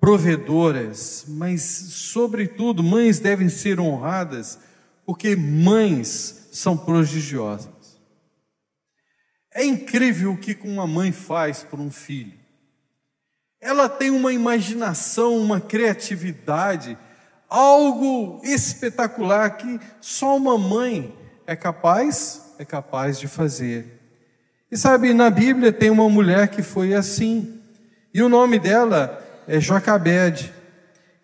provedoras, 0.00 1.26
mas, 1.28 1.62
sobretudo, 1.62 2.82
mães 2.82 3.18
devem 3.18 3.48
ser 3.48 3.78
honradas, 3.78 4.58
porque 5.04 5.36
mães 5.36 6.48
são 6.52 6.76
prodigiosas. 6.76 7.75
É 9.56 9.64
incrível 9.64 10.32
o 10.32 10.36
que 10.36 10.54
uma 10.64 10.86
mãe 10.86 11.10
faz 11.10 11.62
por 11.62 11.80
um 11.80 11.90
filho. 11.90 12.34
Ela 13.58 13.88
tem 13.88 14.10
uma 14.10 14.30
imaginação, 14.30 15.38
uma 15.38 15.62
criatividade, 15.62 16.94
algo 17.48 18.42
espetacular 18.44 19.56
que 19.56 19.80
só 19.98 20.36
uma 20.36 20.58
mãe 20.58 21.16
é 21.46 21.56
capaz, 21.56 22.54
é 22.58 22.66
capaz 22.66 23.18
de 23.18 23.26
fazer. 23.26 23.98
E 24.70 24.76
sabe, 24.76 25.14
na 25.14 25.30
Bíblia 25.30 25.72
tem 25.72 25.88
uma 25.88 26.06
mulher 26.10 26.48
que 26.48 26.62
foi 26.62 26.92
assim. 26.92 27.58
E 28.12 28.22
o 28.22 28.28
nome 28.28 28.58
dela 28.58 29.26
é 29.48 29.58
Jocabede. 29.58 30.52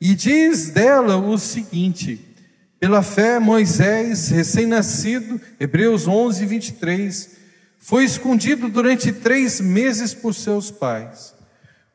E 0.01 0.15
diz 0.15 0.71
dela 0.71 1.19
o 1.19 1.37
seguinte: 1.37 2.35
pela 2.81 3.03
fé, 3.03 3.39
Moisés, 3.39 4.31
recém-nascido, 4.31 5.39
Hebreus 5.61 6.09
11, 6.09 6.47
23, 6.47 7.42
foi 7.85 8.05
escondido 8.05 8.69
durante 8.69 9.11
três 9.11 9.61
meses 9.61 10.15
por 10.15 10.33
seus 10.35 10.71
pais, 10.71 11.35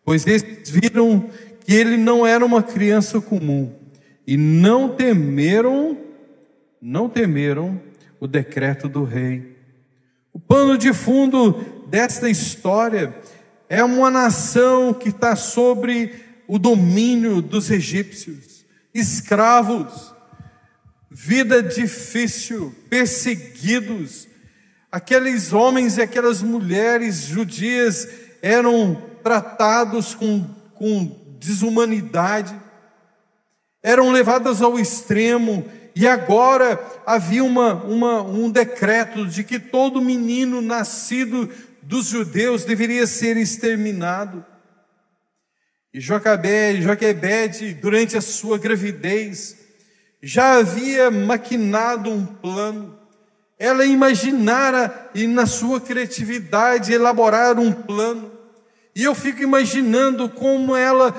pois 0.04 0.28
eles 0.28 0.70
viram 0.70 1.30
que 1.62 1.74
ele 1.74 1.96
não 1.96 2.28
era 2.28 2.46
uma 2.46 2.62
criança 2.62 3.22
comum 3.22 3.74
e 4.28 4.36
não 4.36 4.90
temeram, 4.90 5.98
não 6.82 7.08
temeram 7.08 7.82
o 8.20 8.28
decreto 8.28 8.90
do 8.90 9.06
rei. 9.06 9.56
O 10.34 10.40
pano 10.40 10.78
de 10.78 10.92
fundo 10.92 11.54
desta 11.88 12.30
história 12.30 13.16
é 13.70 13.82
uma 13.82 14.12
nação 14.12 14.94
que 14.94 15.08
está 15.08 15.38
sobre 15.38 16.12
o 16.50 16.60
domínio 16.60 17.42
dos 17.42 17.72
egípcios, 17.72 18.66
escravos, 18.94 20.14
vida 21.10 21.64
difícil, 21.64 22.76
perseguidos. 22.90 24.27
Aqueles 24.98 25.54
homens 25.54 25.96
e 25.96 26.02
aquelas 26.02 26.42
mulheres 26.42 27.18
judias 27.18 28.08
eram 28.42 29.00
tratados 29.24 30.16
com, 30.16 30.44
com 30.74 31.36
desumanidade, 31.40 32.60
eram 33.84 34.12
levadas 34.12 34.60
ao 34.60 34.80
extremo, 34.80 35.70
e 35.96 36.08
agora 36.08 36.84
havia 37.06 37.44
uma, 37.44 37.76
uma, 37.76 38.24
um 38.24 38.50
decreto 38.50 39.28
de 39.28 39.44
que 39.44 39.60
todo 39.60 40.02
menino 40.02 40.64
nascido 40.64 41.48
dos 41.84 42.08
judeus 42.08 42.66
deveria 42.66 43.06
ser 43.06 43.38
exterminado. 43.38 44.44
E 45.94 46.00
Joquebede, 46.00 46.82
Joquebede, 46.82 47.76
durante 47.76 48.18
a 48.18 48.22
sua 48.22 48.58
gravidez, 48.58 49.58
já 50.24 50.58
havia 50.58 51.12
maquinado 51.12 52.10
um 52.10 52.26
plano. 52.26 52.97
Ela 53.60 53.86
imaginara 53.86 55.10
e 55.16 55.26
na 55.26 55.46
sua 55.46 55.82
criatividade 55.82 56.94
elaborar 56.94 57.58
um 57.58 57.72
plano. 57.72 58.32
E 58.96 59.04
eu 59.04 59.16
fico 59.16 59.42
imaginando 59.42 60.30
como 60.30 60.76
ela 60.76 61.12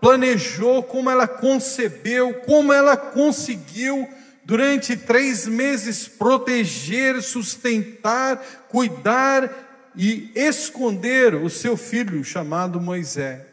planejou, 0.00 0.82
como 0.82 1.10
ela 1.10 1.28
concebeu, 1.28 2.34
como 2.40 2.72
ela 2.72 2.96
conseguiu 2.96 4.08
durante 4.44 4.96
três 4.96 5.46
meses 5.46 6.08
proteger, 6.08 7.22
sustentar, 7.22 8.66
cuidar 8.68 9.92
e 9.94 10.32
esconder 10.34 11.34
o 11.34 11.48
seu 11.48 11.76
filho 11.76 12.24
chamado 12.24 12.80
Moisés. 12.80 13.52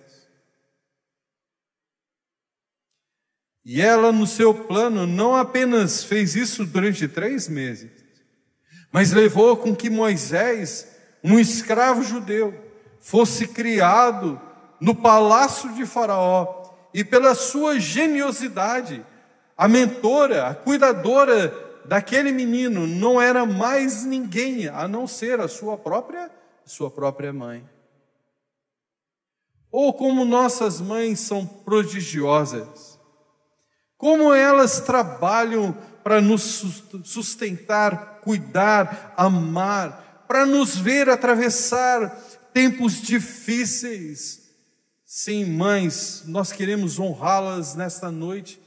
E 3.63 3.82
ela, 3.82 4.12
no 4.12 4.25
seu 4.25 4.54
plano, 4.54 5.06
não 5.06 5.36
apenas 5.36 6.04
fez 6.04 6.36
isso 6.36 6.65
durante 6.65 7.08
três 7.08 7.47
meses, 7.47 7.99
mas 8.91 9.12
levou 9.12 9.56
com 9.58 9.75
que 9.75 9.89
Moisés, 9.89 10.88
um 11.23 11.39
escravo 11.39 12.04
judeu, 12.04 12.54
fosse 12.99 13.47
criado 13.47 14.39
no 14.80 14.95
palácio 14.95 15.73
de 15.73 15.86
Faraó 15.86 16.73
e, 16.93 17.04
pela 17.04 17.36
sua 17.36 17.80
geniosidade, 17.80 19.06
a 19.58 19.67
mentora, 19.67 20.47
a 20.47 20.56
cuidadora 20.56 21.54
daquele 21.86 22.32
menino 22.32 22.88
não 22.88 23.21
era 23.21 23.45
mais 23.45 24.06
ninguém 24.06 24.67
a 24.67 24.88
não 24.88 25.08
ser 25.08 25.39
a 25.39 25.47
sua 25.47 25.78
própria, 25.78 26.32
sua 26.65 26.89
própria 26.89 27.34
mãe. 27.34 27.67
Ou 29.71 29.93
como 29.93 30.25
nossas 30.25 30.82
mães 30.82 31.19
são 31.19 31.45
prodigiosas, 31.45 32.99
como 33.97 34.34
elas 34.34 34.80
trabalham 34.80 35.75
para 36.10 36.22
nos 36.22 36.65
sustentar, 37.04 38.19
cuidar, 38.22 39.13
amar, 39.15 40.26
para 40.28 40.43
nos 40.43 40.76
ver 40.76 41.08
atravessar 41.08 42.10
tempos 42.52 43.00
difíceis. 43.00 44.50
Sim, 45.06 45.45
mães, 45.45 46.24
nós 46.26 46.52
queremos 46.52 46.98
honrá-las 46.98 47.76
nesta 47.76 48.10
noite, 48.10 48.60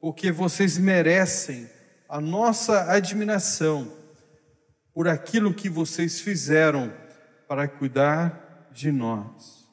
porque 0.00 0.30
vocês 0.30 0.78
merecem 0.78 1.68
a 2.08 2.20
nossa 2.20 2.92
admiração 2.92 3.92
por 4.94 5.08
aquilo 5.08 5.52
que 5.52 5.68
vocês 5.68 6.20
fizeram 6.20 6.94
para 7.48 7.66
cuidar 7.66 8.70
de 8.70 8.92
nós. 8.92 9.66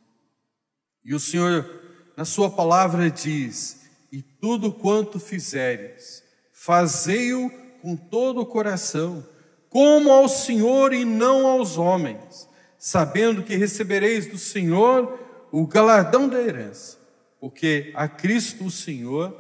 E 1.06 1.13
o 1.13 1.19
Senhor, 1.19 1.80
na 2.17 2.26
Sua 2.26 2.49
palavra, 2.49 3.12
diz: 3.12 3.84
E 4.12 4.23
tudo 4.23 4.73
quanto 4.73 5.19
fizeres, 5.19 6.23
fazei-o 6.63 7.49
com 7.82 7.93
todo 7.97 8.39
o 8.39 8.45
coração, 8.45 9.28
como 9.67 10.10
ao 10.10 10.30
Senhor 10.30 10.93
e 10.93 11.04
não 11.04 11.45
aos 11.45 11.78
homens, 11.78 12.47
sabendo 12.78 13.43
que 13.43 13.58
recebereis 13.58 14.28
do 14.28 14.38
Senhor 14.38 15.19
o 15.52 15.67
galardão 15.67 16.30
da 16.30 16.39
herança, 16.39 16.97
porque 17.38 17.91
a 17.93 18.08
Cristo 18.08 18.63
o 18.63 18.71
Senhor 18.71 19.38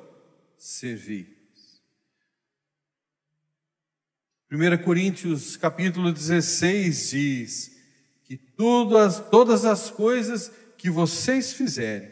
servi. 0.57 1.33
1 4.51 4.83
Coríntios 4.83 5.55
capítulo 5.55 6.11
16 6.11 7.09
diz 7.09 7.71
que 8.25 8.35
todas, 8.35 9.21
todas 9.29 9.63
as 9.63 9.89
coisas 9.89 10.51
que 10.77 10.89
vocês 10.89 11.53
fizerem 11.53 12.11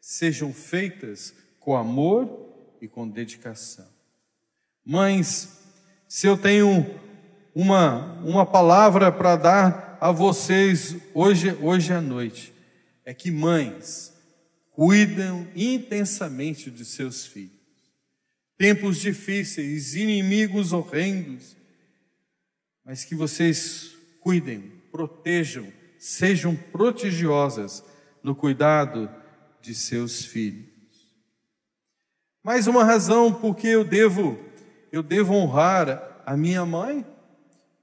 sejam 0.00 0.54
feitas 0.54 1.34
com 1.60 1.76
amor 1.76 2.76
e 2.80 2.88
com 2.88 3.06
dedicação. 3.06 3.97
Mães, 4.90 5.50
se 6.08 6.26
eu 6.26 6.38
tenho 6.38 6.98
uma, 7.54 8.14
uma 8.22 8.46
palavra 8.46 9.12
para 9.12 9.36
dar 9.36 9.98
a 10.00 10.10
vocês 10.10 10.96
hoje, 11.12 11.52
hoje 11.60 11.92
à 11.92 12.00
noite, 12.00 12.54
é 13.04 13.12
que 13.12 13.30
mães 13.30 14.14
cuidam 14.70 15.46
intensamente 15.54 16.70
de 16.70 16.86
seus 16.86 17.26
filhos. 17.26 17.52
Tempos 18.56 18.96
difíceis, 18.96 19.94
inimigos 19.94 20.72
horrendos, 20.72 21.54
mas 22.82 23.04
que 23.04 23.14
vocês 23.14 23.94
cuidem, 24.20 24.72
protejam, 24.90 25.70
sejam 25.98 26.56
prodigiosas 26.56 27.84
no 28.22 28.34
cuidado 28.34 29.10
de 29.60 29.74
seus 29.74 30.24
filhos. 30.24 30.66
Mais 32.42 32.66
uma 32.66 32.84
razão 32.84 33.34
porque 33.34 33.66
eu 33.66 33.84
devo 33.84 34.47
eu 34.92 35.02
devo 35.02 35.34
honrar 35.34 36.22
a 36.24 36.36
minha 36.36 36.64
mãe, 36.64 37.04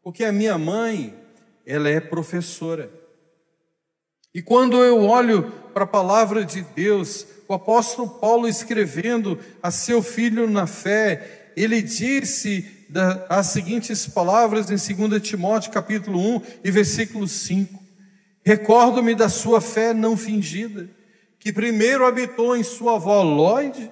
porque 0.04 0.24
a 0.24 0.32
minha 0.32 0.58
mãe, 0.58 1.14
ela 1.66 1.90
é 1.90 2.00
professora. 2.00 2.92
E 4.34 4.42
quando 4.42 4.84
eu 4.84 5.02
olho 5.04 5.52
para 5.74 5.86
a 5.86 5.88
palavra 5.88 6.44
de 6.44 6.62
Deus, 6.62 7.26
o 7.48 7.54
apóstolo 7.54 8.10
Paulo 8.10 8.48
escrevendo 8.48 9.40
a 9.64 9.72
seu 9.72 10.04
filho 10.04 10.50
na 10.50 10.68
fé, 10.68 11.52
ele 11.56 11.82
disse 11.82 12.88
as 13.30 13.48
seguintes 13.48 14.08
palavras 14.08 14.70
em 14.70 14.96
2 15.08 15.22
Timóteo 15.22 15.72
capítulo 15.72 16.20
1 16.20 16.42
e 16.64 16.72
versículo 16.72 17.28
5. 17.28 17.84
Recordo-me 18.46 19.16
da 19.16 19.30
sua 19.30 19.60
fé 19.60 19.94
não 19.94 20.16
fingida, 20.16 20.90
que 21.40 21.52
primeiro 21.52 22.06
habitou 22.06 22.56
em 22.56 22.64
sua 22.64 22.96
avó 22.96 23.24
Lloyd 23.24 23.92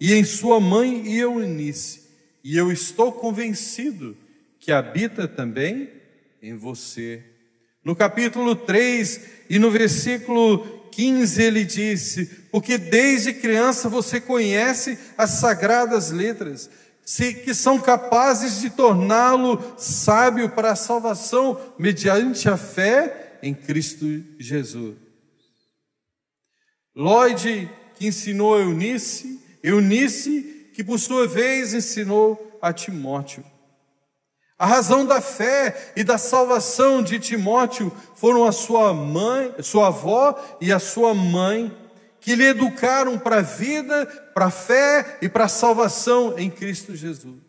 e 0.00 0.12
em 0.14 0.24
sua 0.24 0.58
mãe 0.60 1.06
Eunice, 1.12 2.05
e 2.48 2.56
eu 2.56 2.70
estou 2.70 3.10
convencido 3.10 4.16
que 4.60 4.70
habita 4.70 5.26
também 5.26 5.90
em 6.40 6.56
você. 6.56 7.24
No 7.82 7.96
capítulo 7.96 8.54
3 8.54 9.20
e 9.50 9.58
no 9.58 9.68
versículo 9.68 10.64
15 10.92 11.42
ele 11.42 11.64
disse: 11.64 12.26
Porque 12.52 12.78
desde 12.78 13.32
criança 13.32 13.88
você 13.88 14.20
conhece 14.20 14.96
as 15.18 15.30
sagradas 15.30 16.12
letras, 16.12 16.70
que 17.44 17.52
são 17.52 17.80
capazes 17.80 18.60
de 18.60 18.70
torná-lo 18.70 19.74
sábio 19.76 20.48
para 20.48 20.70
a 20.70 20.76
salvação 20.76 21.60
mediante 21.76 22.48
a 22.48 22.56
fé 22.56 23.40
em 23.42 23.52
Cristo 23.52 24.06
Jesus. 24.38 24.94
Lloyd, 26.94 27.68
que 27.96 28.06
ensinou 28.06 28.56
Eunice, 28.56 29.40
Eunice, 29.64 30.55
que 30.76 30.84
por 30.84 31.00
sua 31.00 31.26
vez 31.26 31.72
ensinou 31.72 32.58
a 32.60 32.70
Timóteo. 32.70 33.42
A 34.58 34.66
razão 34.66 35.06
da 35.06 35.22
fé 35.22 35.92
e 35.96 36.04
da 36.04 36.18
salvação 36.18 37.02
de 37.02 37.18
Timóteo 37.18 37.90
foram 38.14 38.44
a 38.44 38.52
sua 38.52 38.92
mãe, 38.92 39.54
sua 39.62 39.86
avó 39.86 40.38
e 40.60 40.70
a 40.70 40.78
sua 40.78 41.14
mãe, 41.14 41.74
que 42.20 42.34
lhe 42.34 42.44
educaram 42.44 43.18
para 43.18 43.38
a 43.38 43.40
vida, 43.42 44.04
para 44.34 44.46
a 44.46 44.50
fé 44.50 45.16
e 45.22 45.30
para 45.30 45.44
a 45.44 45.48
salvação 45.48 46.38
em 46.38 46.50
Cristo 46.50 46.94
Jesus. 46.94 47.40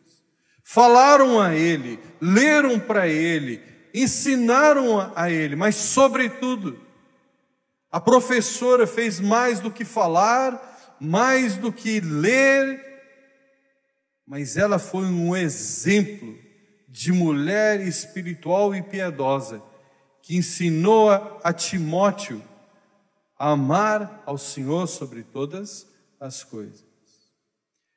Falaram 0.63 1.41
a 1.41 1.53
ele, 1.53 1.99
leram 2.21 2.79
para 2.79 3.09
ele, 3.09 3.61
ensinaram 3.93 5.11
a 5.13 5.29
ele, 5.29 5.57
mas 5.57 5.75
sobretudo, 5.75 6.79
a 7.91 7.99
professora 7.99 8.87
fez 8.87 9.19
mais 9.19 9.59
do 9.59 9.69
que 9.69 9.83
falar, 9.83 10.95
mais 10.97 11.57
do 11.57 11.73
que 11.73 11.99
ler, 11.99 12.86
mas 14.27 14.57
ela 14.57 14.77
foi 14.77 15.05
um 15.05 15.33
exemplo 15.33 16.37
de 16.89 17.13
mulher 17.13 17.79
espiritual 17.79 18.75
e 18.75 18.81
piedosa, 18.81 19.63
que 20.21 20.35
ensinou 20.35 21.09
a 21.09 21.53
Timóteo 21.53 22.43
a 23.39 23.51
amar 23.51 24.21
ao 24.25 24.37
Senhor 24.37 24.85
sobre 24.87 25.23
todas 25.23 25.87
as 26.19 26.43
coisas. 26.43 26.85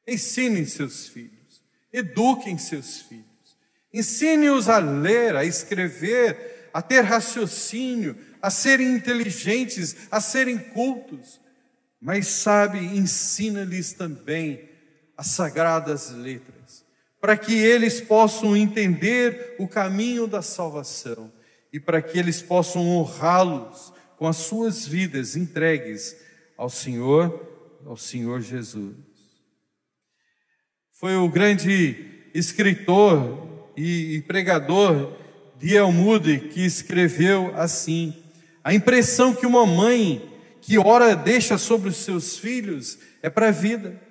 Ensinem 0.06 0.64
seus 0.64 1.08
filhos, 1.08 1.64
eduquem 1.92 2.56
seus 2.56 3.00
filhos, 3.02 3.26
ensine-os 3.92 4.68
a 4.68 4.78
ler, 4.78 5.34
a 5.34 5.44
escrever, 5.44 6.70
a 6.72 6.80
ter 6.80 7.00
raciocínio, 7.00 8.16
a 8.40 8.50
serem 8.50 8.94
inteligentes, 8.94 9.96
a 10.10 10.20
serem 10.20 10.58
cultos, 10.58 11.40
mas 12.00 12.28
sabe, 12.28 12.78
ensina-lhes 12.78 13.92
também 13.92 14.69
as 15.20 15.26
sagradas 15.26 16.12
letras, 16.12 16.82
para 17.20 17.36
que 17.36 17.52
eles 17.52 18.00
possam 18.00 18.56
entender 18.56 19.54
o 19.58 19.68
caminho 19.68 20.26
da 20.26 20.40
salvação 20.40 21.30
e 21.70 21.78
para 21.78 22.00
que 22.00 22.18
eles 22.18 22.40
possam 22.40 22.88
honrá-los 22.88 23.92
com 24.16 24.26
as 24.26 24.38
suas 24.38 24.86
vidas 24.86 25.36
entregues 25.36 26.16
ao 26.56 26.70
Senhor, 26.70 27.38
ao 27.84 27.98
Senhor 27.98 28.40
Jesus. 28.40 28.96
Foi 30.90 31.14
o 31.16 31.28
grande 31.28 32.30
escritor 32.32 33.68
e 33.76 34.24
pregador 34.26 35.18
D.L. 35.58 35.92
Moody 35.92 36.48
que 36.48 36.64
escreveu 36.64 37.52
assim: 37.56 38.16
a 38.64 38.72
impressão 38.72 39.34
que 39.34 39.44
uma 39.44 39.66
mãe 39.66 40.32
que 40.62 40.78
ora 40.78 41.14
deixa 41.14 41.58
sobre 41.58 41.90
os 41.90 41.96
seus 41.96 42.38
filhos 42.38 42.98
é 43.22 43.28
para 43.28 43.48
a 43.48 43.52
vida. 43.52 44.08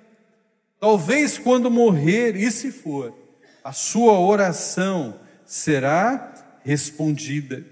Talvez 0.80 1.38
quando 1.38 1.70
morrer, 1.70 2.34
e 2.34 2.50
se 2.50 2.72
for, 2.72 3.14
a 3.62 3.72
sua 3.72 4.18
oração 4.18 5.20
será 5.44 6.58
respondida. 6.64 7.64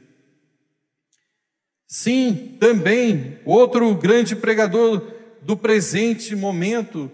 Sim, 1.86 2.56
também, 2.60 3.38
outro 3.44 3.94
grande 3.94 4.36
pregador 4.36 5.10
do 5.40 5.56
presente 5.56 6.36
momento, 6.36 7.10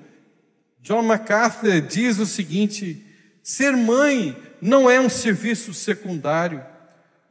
John 0.82 1.02
MacArthur, 1.02 1.80
diz 1.80 2.18
o 2.18 2.26
seguinte: 2.26 3.06
ser 3.42 3.76
mãe 3.76 4.36
não 4.60 4.90
é 4.90 5.00
um 5.00 5.08
serviço 5.08 5.72
secundário 5.72 6.74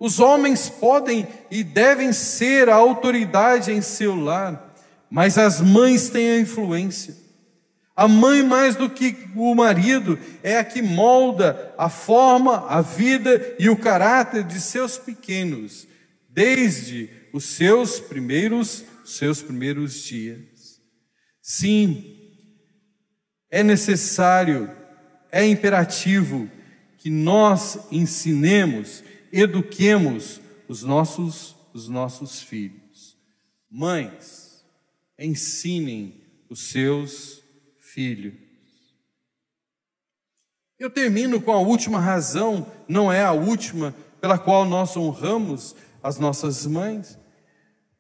os 0.04 0.20
homens 0.20 0.68
podem 0.68 1.26
e 1.50 1.64
devem 1.64 2.12
ser 2.12 2.68
a 2.68 2.76
autoridade 2.76 3.72
em 3.72 3.82
seu 3.82 4.22
lar, 4.22 4.76
mas 5.10 5.38
as 5.38 5.62
mães 5.62 6.10
têm 6.10 6.32
a 6.32 6.40
influência. 6.42 7.16
A 7.96 8.08
mãe, 8.08 8.42
mais 8.42 8.76
do 8.76 8.90
que 8.90 9.16
o 9.36 9.54
marido, 9.54 10.18
é 10.42 10.58
a 10.58 10.64
que 10.64 10.82
molda 10.82 11.74
a 11.78 11.90
forma, 11.90 12.68
a 12.68 12.82
vida 12.82 13.56
e 13.60 13.70
o 13.70 13.78
caráter 13.78 14.44
de 14.44 14.60
seus 14.60 14.98
pequenos, 14.98 15.88
desde 16.28 17.10
os 17.32 17.46
seus 17.46 18.00
primeiros, 18.00 18.84
seus 19.06 19.42
primeiros 19.42 20.02
dias. 20.04 20.82
Sim, 21.42 22.32
é 23.52 23.62
necessário, 23.62 24.72
é 25.32 25.46
imperativo 25.46 26.50
que 26.98 27.10
nós 27.10 27.78
ensinemos 27.92 29.04
eduquemos 29.34 30.40
os 30.68 30.84
nossos, 30.84 31.56
os 31.74 31.90
nossos 31.90 32.44
filhos. 32.44 33.18
Mães, 33.70 34.64
ensinem 35.18 36.22
os 36.48 36.70
seus 36.70 37.12
filhos. 37.12 37.43
Eu 40.80 40.90
termino 40.90 41.40
com 41.40 41.52
a 41.52 41.60
última 41.60 42.00
razão, 42.00 42.72
não 42.88 43.12
é 43.12 43.24
a 43.24 43.32
última 43.32 43.96
pela 44.20 44.38
qual 44.38 44.66
nós 44.66 44.98
honramos 44.98 45.76
as 46.02 46.18
nossas 46.18 46.66
mães, 46.66 47.18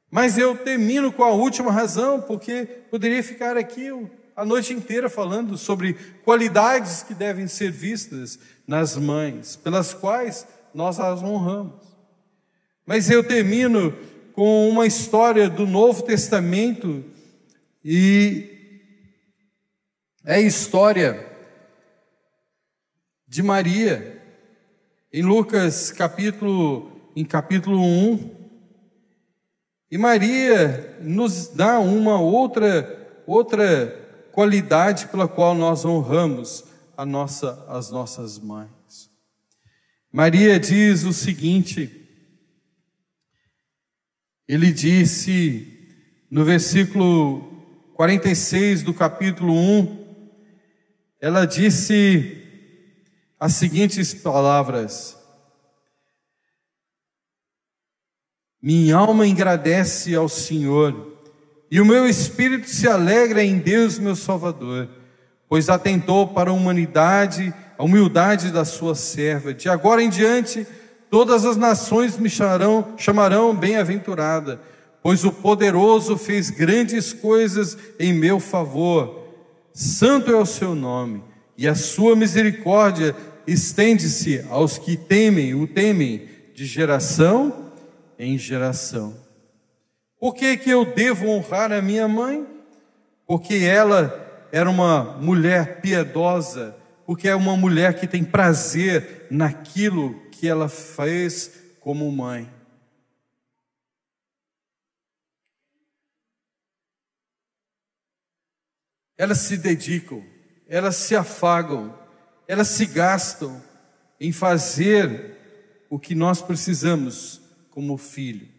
mas 0.10 0.38
eu 0.38 0.56
termino 0.58 1.12
com 1.12 1.24
a 1.24 1.32
última 1.32 1.72
razão, 1.72 2.22
porque 2.22 2.66
poderia 2.92 3.24
ficar 3.24 3.58
aqui 3.58 3.90
a 4.36 4.46
noite 4.46 4.74
inteira 4.74 5.10
falando 5.10 5.58
sobre 5.58 5.94
qualidades 6.24 7.04
que 7.04 7.14
devem 7.14 7.48
ser 7.48 7.72
vistas 7.72 8.40
nas 8.68 8.96
mães, 8.96 9.56
pelas 9.56 9.94
quais 9.94 10.48
nós 10.74 11.00
as 11.00 11.24
honramos. 11.24 11.82
Mas 12.86 13.10
eu 13.10 13.24
termino 13.24 13.96
com 14.34 14.70
uma 14.70 14.86
história 14.86 15.50
do 15.50 15.66
Novo 15.66 16.04
Testamento 16.04 17.04
e 17.84 18.53
é 20.26 20.36
a 20.36 20.42
história 20.42 21.30
de 23.28 23.44
Maria 23.44 24.22
em 25.12 25.22
Lucas 25.22 25.92
capítulo 25.92 26.92
em 27.16 27.26
capítulo 27.26 27.80
1. 27.82 28.44
E 29.92 29.98
Maria 29.98 30.98
nos 31.02 31.50
dá 31.50 31.78
uma 31.80 32.20
outra 32.20 33.22
outra 33.28 34.00
qualidade 34.32 35.08
pela 35.08 35.28
qual 35.28 35.54
nós 35.54 35.86
honramos 35.86 36.64
a 36.98 37.06
nossa, 37.06 37.66
as 37.68 37.92
nossas 37.92 38.40
mães. 38.40 39.12
Maria 40.12 40.60
diz 40.60 41.04
o 41.04 41.12
seguinte: 41.12 42.08
ele 44.48 44.72
disse 44.72 45.68
no 46.32 46.46
versículo 46.46 47.52
46 47.94 48.84
do 48.84 48.94
capítulo 48.94 49.54
1, 49.54 50.03
ela 51.24 51.48
disse 51.48 52.38
as 53.40 53.54
seguintes 53.54 54.14
palavras: 54.14 55.18
Minha 58.62 58.98
alma 58.98 59.26
engrandece 59.26 60.14
ao 60.14 60.28
Senhor, 60.28 61.18
e 61.72 61.80
o 61.80 61.86
meu 61.86 62.06
espírito 62.06 62.70
se 62.70 62.90
alegra 62.90 63.42
em 63.42 63.58
Deus, 63.58 63.98
meu 63.98 64.18
Salvador, 64.18 64.90
pois 65.48 65.70
atentou 65.70 66.28
para 66.28 66.50
a 66.50 66.54
humanidade, 66.54 67.54
a 67.78 67.86
humildade 67.86 68.52
da 68.52 68.66
sua 68.66 68.94
serva. 68.94 69.54
De 69.54 69.70
agora 69.70 70.04
em 70.04 70.10
diante, 70.10 70.68
todas 71.10 71.46
as 71.46 71.56
nações 71.56 72.18
me 72.18 72.30
chamarão, 72.30 72.96
chamarão 72.98 73.56
bem-aventurada, 73.56 74.60
pois 75.02 75.24
o 75.24 75.32
poderoso 75.32 76.18
fez 76.18 76.50
grandes 76.50 77.14
coisas 77.14 77.78
em 77.98 78.12
meu 78.12 78.42
favor. 78.42 79.23
Santo 79.74 80.32
é 80.32 80.36
o 80.36 80.46
seu 80.46 80.76
nome, 80.76 81.24
e 81.58 81.68
a 81.68 81.74
sua 81.74 82.16
misericórdia 82.16 83.16
estende-se 83.48 84.46
aos 84.50 84.78
que 84.78 84.96
temem, 84.96 85.56
o 85.56 85.68
temem 85.68 86.30
de 86.54 86.66
geração 86.66 87.72
em 88.18 88.38
geração. 88.38 89.16
Por 90.20 90.36
que, 90.36 90.56
que 90.58 90.70
eu 90.70 90.86
devo 90.86 91.28
honrar 91.28 91.72
a 91.72 91.82
minha 91.82 92.08
mãe? 92.08 92.46
Porque 93.26 93.56
ela 93.56 94.48
era 94.52 94.70
uma 94.70 95.18
mulher 95.20 95.82
piedosa, 95.82 96.76
porque 97.06 97.28
é 97.28 97.36
uma 97.36 97.58
mulher 97.58 98.00
que 98.00 98.08
tem 98.08 98.24
prazer 98.24 99.26
naquilo 99.30 100.16
que 100.32 100.48
ela 100.48 100.70
fez 100.70 101.52
como 101.80 102.10
mãe. 102.12 102.48
Elas 109.18 109.40
se 109.40 109.58
dedicam, 109.58 110.24
elas 110.68 110.96
se 110.96 111.16
afagam, 111.16 111.98
elas 112.48 112.70
se 112.70 112.86
gastam 112.86 113.62
em 114.20 114.32
fazer 114.32 115.38
o 115.90 116.00
que 116.00 116.16
nós 116.16 116.42
precisamos 116.42 117.42
como 117.70 117.98
filhos. 117.98 118.50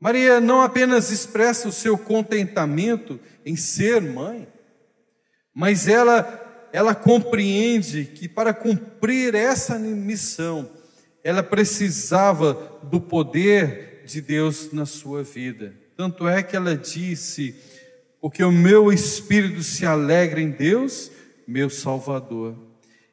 Maria 0.00 0.40
não 0.40 0.62
apenas 0.62 1.10
expressa 1.10 1.68
o 1.68 1.72
seu 1.72 1.96
contentamento 1.96 3.20
em 3.44 3.54
ser 3.54 4.00
mãe, 4.00 4.48
mas 5.54 5.86
ela 5.86 6.40
ela 6.72 6.94
compreende 6.94 8.06
que 8.06 8.26
para 8.26 8.54
cumprir 8.54 9.34
essa 9.34 9.78
missão, 9.78 10.70
ela 11.22 11.42
precisava 11.42 12.54
do 12.82 12.98
poder 13.00 14.02
de 14.06 14.20
Deus 14.22 14.72
na 14.72 14.86
sua 14.86 15.22
vida. 15.22 15.81
Tanto 15.96 16.28
é 16.28 16.42
que 16.42 16.56
ela 16.56 16.76
disse: 16.76 17.54
Porque 18.20 18.42
o 18.42 18.52
meu 18.52 18.92
espírito 18.92 19.62
se 19.62 19.84
alegra 19.86 20.40
em 20.40 20.50
Deus, 20.50 21.10
meu 21.46 21.68
Salvador. 21.68 22.56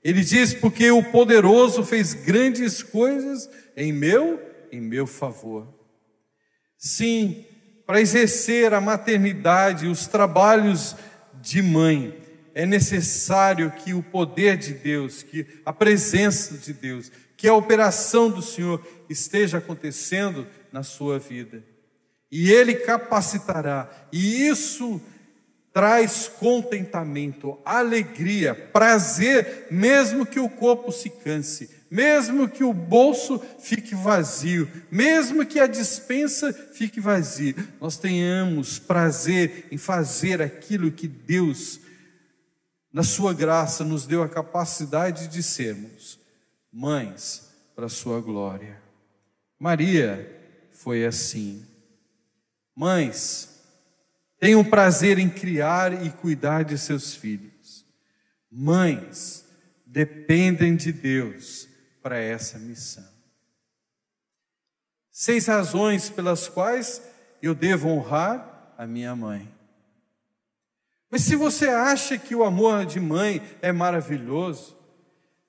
Ele 0.03 0.23
diz: 0.23 0.53
Porque 0.53 0.89
o 0.91 1.03
poderoso 1.03 1.83
fez 1.83 2.13
grandes 2.13 2.81
coisas 2.81 3.49
em 3.75 3.91
meu, 3.91 4.39
em 4.71 4.81
meu 4.81 5.05
favor. 5.05 5.67
Sim, 6.77 7.45
para 7.85 7.99
exercer 7.99 8.73
a 8.73 8.79
maternidade, 8.79 9.87
os 9.87 10.07
trabalhos 10.07 10.95
de 11.41 11.61
mãe, 11.61 12.17
é 12.53 12.65
necessário 12.65 13.71
que 13.71 13.93
o 13.93 14.03
poder 14.03 14.57
de 14.57 14.73
Deus, 14.73 15.23
que 15.23 15.45
a 15.65 15.73
presença 15.73 16.57
de 16.57 16.73
Deus, 16.73 17.11
que 17.35 17.47
a 17.47 17.53
operação 17.53 18.29
do 18.29 18.41
Senhor 18.41 18.85
esteja 19.09 19.57
acontecendo 19.57 20.45
na 20.71 20.83
sua 20.83 21.17
vida. 21.17 21.63
E 22.31 22.51
Ele 22.51 22.75
capacitará, 22.75 23.89
e 24.11 24.47
isso 24.47 25.01
traz 25.73 26.27
contentamento, 26.27 27.57
alegria, 27.63 28.53
prazer, 28.53 29.67
mesmo 29.71 30.25
que 30.25 30.39
o 30.39 30.49
corpo 30.49 30.91
se 30.91 31.09
canse, 31.09 31.69
mesmo 31.89 32.47
que 32.49 32.63
o 32.63 32.73
bolso 32.73 33.41
fique 33.59 33.95
vazio, 33.95 34.69
mesmo 34.91 35.45
que 35.45 35.59
a 35.59 35.67
dispensa 35.67 36.51
fique 36.73 36.99
vazia, 36.99 37.55
nós 37.79 37.97
tenhamos 37.97 38.77
prazer 38.77 39.67
em 39.71 39.77
fazer 39.77 40.41
aquilo 40.41 40.91
que 40.91 41.07
Deus, 41.07 41.79
na 42.91 43.03
Sua 43.03 43.33
graça, 43.33 43.83
nos 43.83 44.05
deu 44.05 44.21
a 44.21 44.29
capacidade 44.29 45.27
de 45.27 45.41
sermos 45.41 46.19
mães 46.71 47.49
para 47.75 47.85
a 47.85 47.89
Sua 47.89 48.19
glória. 48.19 48.81
Maria 49.59 50.29
foi 50.71 51.05
assim. 51.05 51.68
Mães, 52.79 53.49
Tenham 54.39 54.63
prazer 54.63 55.19
em 55.19 55.29
criar 55.29 56.05
e 56.05 56.09
cuidar 56.09 56.63
de 56.63 56.77
seus 56.77 57.13
filhos. 57.13 57.85
Mães, 58.49 59.45
dependem 59.85 60.77
de 60.77 60.93
Deus 60.93 61.67
para 62.01 62.17
essa 62.17 62.57
missão. 62.57 63.07
Seis 65.11 65.45
razões 65.47 66.09
pelas 66.09 66.47
quais 66.47 67.01
eu 67.41 67.53
devo 67.53 67.89
honrar 67.89 68.73
a 68.77 68.87
minha 68.87 69.13
mãe. 69.13 69.53
Mas 71.11 71.23
se 71.23 71.35
você 71.35 71.67
acha 71.67 72.17
que 72.17 72.33
o 72.33 72.45
amor 72.45 72.85
de 72.85 72.99
mãe 72.99 73.41
é 73.61 73.73
maravilhoso, 73.73 74.77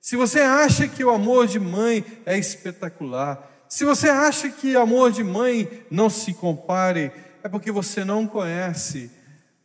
se 0.01 0.17
você 0.17 0.41
acha 0.41 0.85
que 0.85 1.03
o 1.03 1.09
amor 1.09 1.47
de 1.47 1.59
mãe 1.59 2.03
é 2.25 2.37
espetacular, 2.37 3.50
se 3.71 3.85
você 3.85 4.09
acha 4.09 4.49
que 4.49 4.75
amor 4.75 5.13
de 5.13 5.23
mãe 5.23 5.85
não 5.89 6.09
se 6.09 6.33
compare 6.33 7.09
é 7.41 7.47
porque 7.47 7.71
você 7.71 8.03
não 8.03 8.27
conhece 8.27 9.09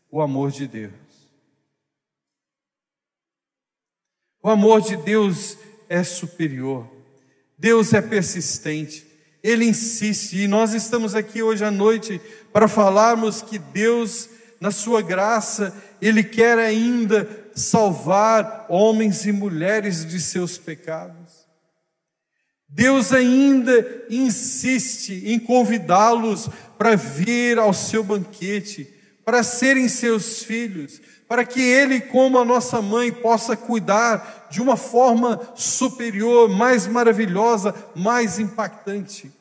o 0.08 0.22
amor 0.22 0.52
de 0.52 0.68
Deus. 0.68 0.92
O 4.40 4.48
amor 4.48 4.80
de 4.80 4.96
Deus 4.96 5.58
é 5.88 6.04
superior, 6.04 6.88
Deus 7.58 7.92
é 7.94 8.00
persistente, 8.00 9.04
Ele 9.42 9.64
insiste, 9.64 10.40
e 10.40 10.46
nós 10.46 10.72
estamos 10.72 11.16
aqui 11.16 11.42
hoje 11.42 11.64
à 11.64 11.70
noite 11.72 12.20
para 12.52 12.68
falarmos 12.68 13.42
que 13.42 13.58
Deus, 13.58 14.28
na 14.60 14.70
Sua 14.70 15.02
graça, 15.02 15.76
Ele 16.00 16.22
quer 16.22 16.60
ainda 16.60 17.28
salvar 17.56 18.66
homens 18.68 19.26
e 19.26 19.32
mulheres 19.32 20.06
de 20.06 20.20
seus 20.20 20.56
pecados. 20.56 21.35
Deus 22.76 23.10
ainda 23.10 24.04
insiste 24.10 25.22
em 25.24 25.38
convidá-los 25.38 26.50
para 26.76 26.94
vir 26.94 27.58
ao 27.58 27.72
seu 27.72 28.04
banquete, 28.04 28.86
para 29.24 29.42
serem 29.42 29.88
seus 29.88 30.42
filhos, 30.42 31.00
para 31.26 31.42
que 31.42 31.58
Ele, 31.58 32.02
como 32.02 32.38
a 32.38 32.44
nossa 32.44 32.82
mãe, 32.82 33.10
possa 33.10 33.56
cuidar 33.56 34.48
de 34.50 34.60
uma 34.60 34.76
forma 34.76 35.40
superior, 35.54 36.50
mais 36.50 36.86
maravilhosa, 36.86 37.74
mais 37.94 38.38
impactante. 38.38 39.32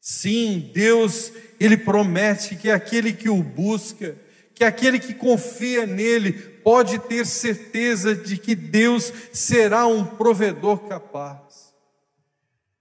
Sim, 0.00 0.70
Deus, 0.72 1.30
Ele 1.60 1.76
promete 1.76 2.56
que 2.56 2.70
aquele 2.70 3.12
que 3.12 3.28
o 3.28 3.42
busca, 3.42 4.16
que 4.54 4.64
aquele 4.64 4.98
que 4.98 5.12
confia 5.12 5.84
nele, 5.84 6.32
pode 6.32 6.98
ter 6.98 7.26
certeza 7.26 8.14
de 8.14 8.38
que 8.38 8.54
Deus 8.54 9.12
será 9.34 9.86
um 9.86 10.02
provedor 10.02 10.88
capaz. 10.88 11.47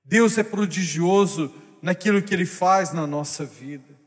Deus 0.07 0.37
é 0.37 0.43
prodigioso 0.43 1.53
naquilo 1.81 2.21
que 2.21 2.33
Ele 2.33 2.45
faz 2.45 2.93
na 2.93 3.05
nossa 3.05 3.45
vida. 3.45 3.97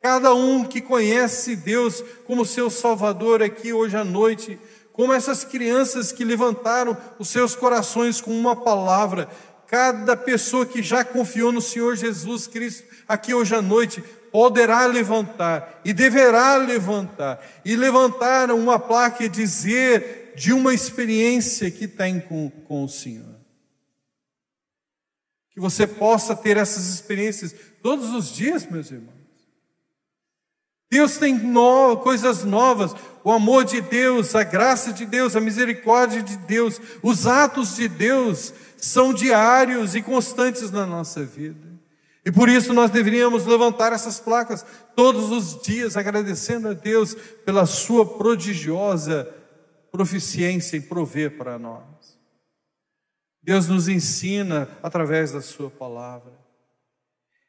Cada 0.00 0.32
um 0.32 0.64
que 0.64 0.80
conhece 0.80 1.56
Deus 1.56 2.02
como 2.24 2.46
seu 2.46 2.70
Salvador 2.70 3.42
aqui 3.42 3.72
hoje 3.72 3.96
à 3.96 4.04
noite, 4.04 4.58
como 4.92 5.12
essas 5.12 5.42
crianças 5.44 6.12
que 6.12 6.24
levantaram 6.24 6.96
os 7.18 7.28
seus 7.28 7.56
corações 7.56 8.20
com 8.20 8.30
uma 8.30 8.54
palavra, 8.54 9.28
cada 9.66 10.16
pessoa 10.16 10.64
que 10.64 10.82
já 10.82 11.04
confiou 11.04 11.50
no 11.50 11.60
Senhor 11.60 11.96
Jesus 11.96 12.46
Cristo 12.46 12.86
aqui 13.08 13.34
hoje 13.34 13.54
à 13.54 13.60
noite, 13.60 14.02
poderá 14.30 14.86
levantar 14.86 15.80
e 15.84 15.92
deverá 15.92 16.56
levantar, 16.56 17.44
e 17.64 17.74
levantar 17.74 18.52
uma 18.52 18.78
placa 18.78 19.24
e 19.24 19.28
dizer 19.28 20.32
de 20.36 20.52
uma 20.52 20.72
experiência 20.72 21.70
que 21.70 21.88
tem 21.88 22.20
com, 22.20 22.48
com 22.48 22.84
o 22.84 22.88
Senhor 22.88 23.39
que 25.60 25.62
você 25.62 25.86
possa 25.86 26.34
ter 26.34 26.56
essas 26.56 26.86
experiências 26.86 27.54
todos 27.82 28.14
os 28.14 28.32
dias, 28.32 28.66
meus 28.66 28.90
irmãos. 28.90 29.20
Deus 30.90 31.18
tem 31.18 31.34
no, 31.34 31.98
coisas 31.98 32.42
novas, 32.44 32.94
o 33.22 33.30
amor 33.30 33.64
de 33.64 33.80
Deus, 33.82 34.34
a 34.34 34.42
graça 34.42 34.92
de 34.92 35.04
Deus, 35.04 35.36
a 35.36 35.40
misericórdia 35.40 36.22
de 36.22 36.36
Deus, 36.38 36.80
os 37.02 37.26
atos 37.26 37.76
de 37.76 37.86
Deus 37.86 38.54
são 38.78 39.12
diários 39.12 39.94
e 39.94 40.02
constantes 40.02 40.70
na 40.70 40.86
nossa 40.86 41.24
vida. 41.24 41.68
E 42.24 42.32
por 42.32 42.48
isso 42.48 42.72
nós 42.72 42.90
deveríamos 42.90 43.44
levantar 43.44 43.92
essas 43.92 44.18
placas 44.18 44.64
todos 44.96 45.30
os 45.30 45.62
dias, 45.62 45.96
agradecendo 45.96 46.68
a 46.68 46.72
Deus 46.72 47.14
pela 47.44 47.66
sua 47.66 48.04
prodigiosa 48.04 49.28
proficiência 49.92 50.76
em 50.76 50.80
prover 50.80 51.36
para 51.36 51.58
nós. 51.58 51.99
Deus 53.42 53.68
nos 53.68 53.88
ensina 53.88 54.68
através 54.82 55.32
da 55.32 55.40
Sua 55.40 55.70
palavra. 55.70 56.40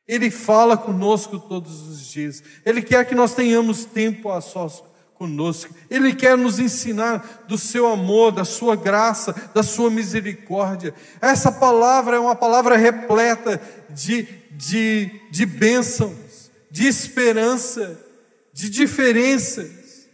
Ele 0.08 0.30
fala 0.30 0.78
conosco 0.78 1.40
todos 1.40 1.88
os 1.88 2.06
dias. 2.06 2.44
Ele 2.66 2.82
quer 2.82 3.06
que 3.06 3.16
nós 3.16 3.34
tenhamos 3.34 3.86
tempo 3.86 4.32
a 4.32 4.42
sós 4.42 4.84
conosco. 5.22 5.74
Ele 5.90 6.16
quer 6.16 6.36
nos 6.36 6.60
ensinar 6.60 7.46
do 7.48 7.58
seu 7.58 7.88
amor, 7.88 8.32
da 8.32 8.44
sua 8.44 8.76
graça, 8.76 9.32
da 9.54 9.62
sua 9.62 9.92
misericórdia. 9.92 10.96
Essa 11.22 11.52
palavra 11.52 12.16
é 12.18 12.20
uma 12.20 12.36
palavra 12.36 12.76
repleta 12.76 13.62
de, 13.90 14.24
de, 14.52 15.12
de 15.30 15.46
bênçãos, 15.46 16.52
de 16.72 16.88
esperança, 16.88 18.04
de 18.52 18.70
diferenças. 18.70 20.10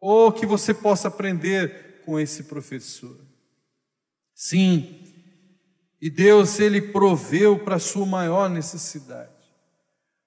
Ou 0.00 0.28
oh, 0.28 0.32
que 0.32 0.44
você 0.44 0.74
possa 0.74 1.06
aprender 1.06 2.02
com 2.04 2.18
esse 2.18 2.42
professor. 2.42 3.16
Sim, 4.34 5.02
e 6.00 6.10
Deus 6.10 6.58
ele 6.58 6.80
proveu 6.80 7.58
para 7.58 7.76
a 7.76 7.80
sua 7.80 8.04
maior 8.04 8.50
necessidade. 8.50 9.30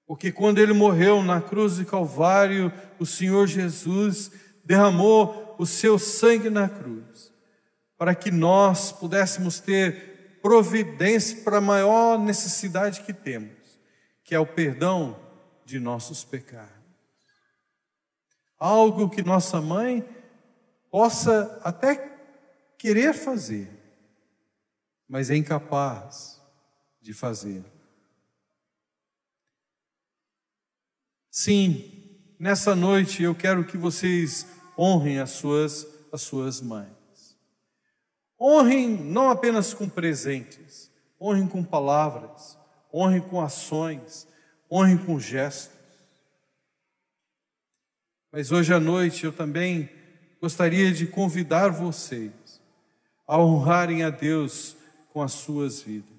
Porque 0.07 0.31
quando 0.31 0.59
ele 0.59 0.71
morreu 0.71 1.23
na 1.23 1.41
cruz 1.41 1.75
de 1.75 1.85
Calvário, 1.85 2.71
o 2.99 3.05
Senhor 3.05 3.47
Jesus 3.47 4.31
derramou 4.63 5.55
o 5.57 5.65
seu 5.65 5.99
sangue 5.99 6.49
na 6.49 6.69
cruz, 6.69 7.33
para 7.97 8.13
que 8.13 8.31
nós 8.31 8.91
pudéssemos 8.91 9.59
ter 9.59 10.39
providência 10.41 11.43
para 11.43 11.57
a 11.57 11.61
maior 11.61 12.19
necessidade 12.19 13.01
que 13.01 13.11
temos, 13.11 13.79
que 14.23 14.35
é 14.35 14.39
o 14.39 14.45
perdão 14.45 15.19
de 15.65 15.79
nossos 15.79 16.23
pecados. 16.23 16.71
Algo 18.59 19.09
que 19.09 19.23
nossa 19.23 19.59
mãe 19.59 20.07
possa 20.91 21.59
até 21.63 21.95
querer 22.77 23.13
fazer, 23.13 23.74
mas 25.07 25.29
é 25.29 25.35
incapaz 25.35 26.41
de 27.01 27.13
fazer. 27.13 27.63
Sim, 31.29 31.91
nessa 32.39 32.75
noite 32.75 33.21
eu 33.21 33.35
quero 33.35 33.65
que 33.65 33.77
vocês 33.77 34.47
honrem 34.77 35.19
as 35.19 35.31
suas, 35.31 35.85
as 36.11 36.21
suas 36.21 36.61
mães. 36.61 36.89
Honrem 38.39 38.89
não 38.89 39.29
apenas 39.29 39.73
com 39.73 39.87
presentes, 39.87 40.91
honrem 41.19 41.47
com 41.47 41.63
palavras, 41.63 42.57
honrem 42.93 43.21
com 43.21 43.41
ações, 43.41 44.27
honrem 44.71 44.97
com 44.97 45.19
gestos. 45.19 45.75
Mas 48.31 48.51
hoje 48.51 48.73
à 48.73 48.79
noite 48.79 49.25
eu 49.25 49.31
também 49.31 49.89
gostaria 50.41 50.91
de 50.91 51.07
convidar 51.07 51.69
vocês 51.69 52.61
a 53.27 53.39
honrarem 53.39 54.03
a 54.03 54.09
Deus 54.09 54.75
com 55.15 55.23
as 55.23 55.31
suas 55.31 55.81
vidas. 55.81 56.09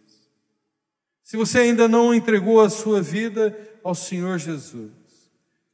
Se 1.23 1.37
você 1.37 1.59
ainda 1.59 1.87
não 1.87 2.15
entregou 2.15 2.63
a 2.63 2.71
sua 2.71 3.03
vida 3.03 3.55
ao 3.85 3.95
Senhor 3.95 4.39
Jesus, 4.39 4.91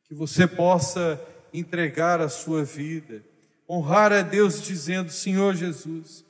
que 0.08 0.12
você 0.12 0.44
possa 0.44 1.20
entregar 1.54 2.20
a 2.20 2.28
sua 2.28 2.64
vida, 2.64 3.22
honrar 3.70 4.12
a 4.12 4.22
Deus 4.22 4.60
dizendo: 4.60 5.12
Senhor 5.12 5.54
Jesus, 5.54 6.24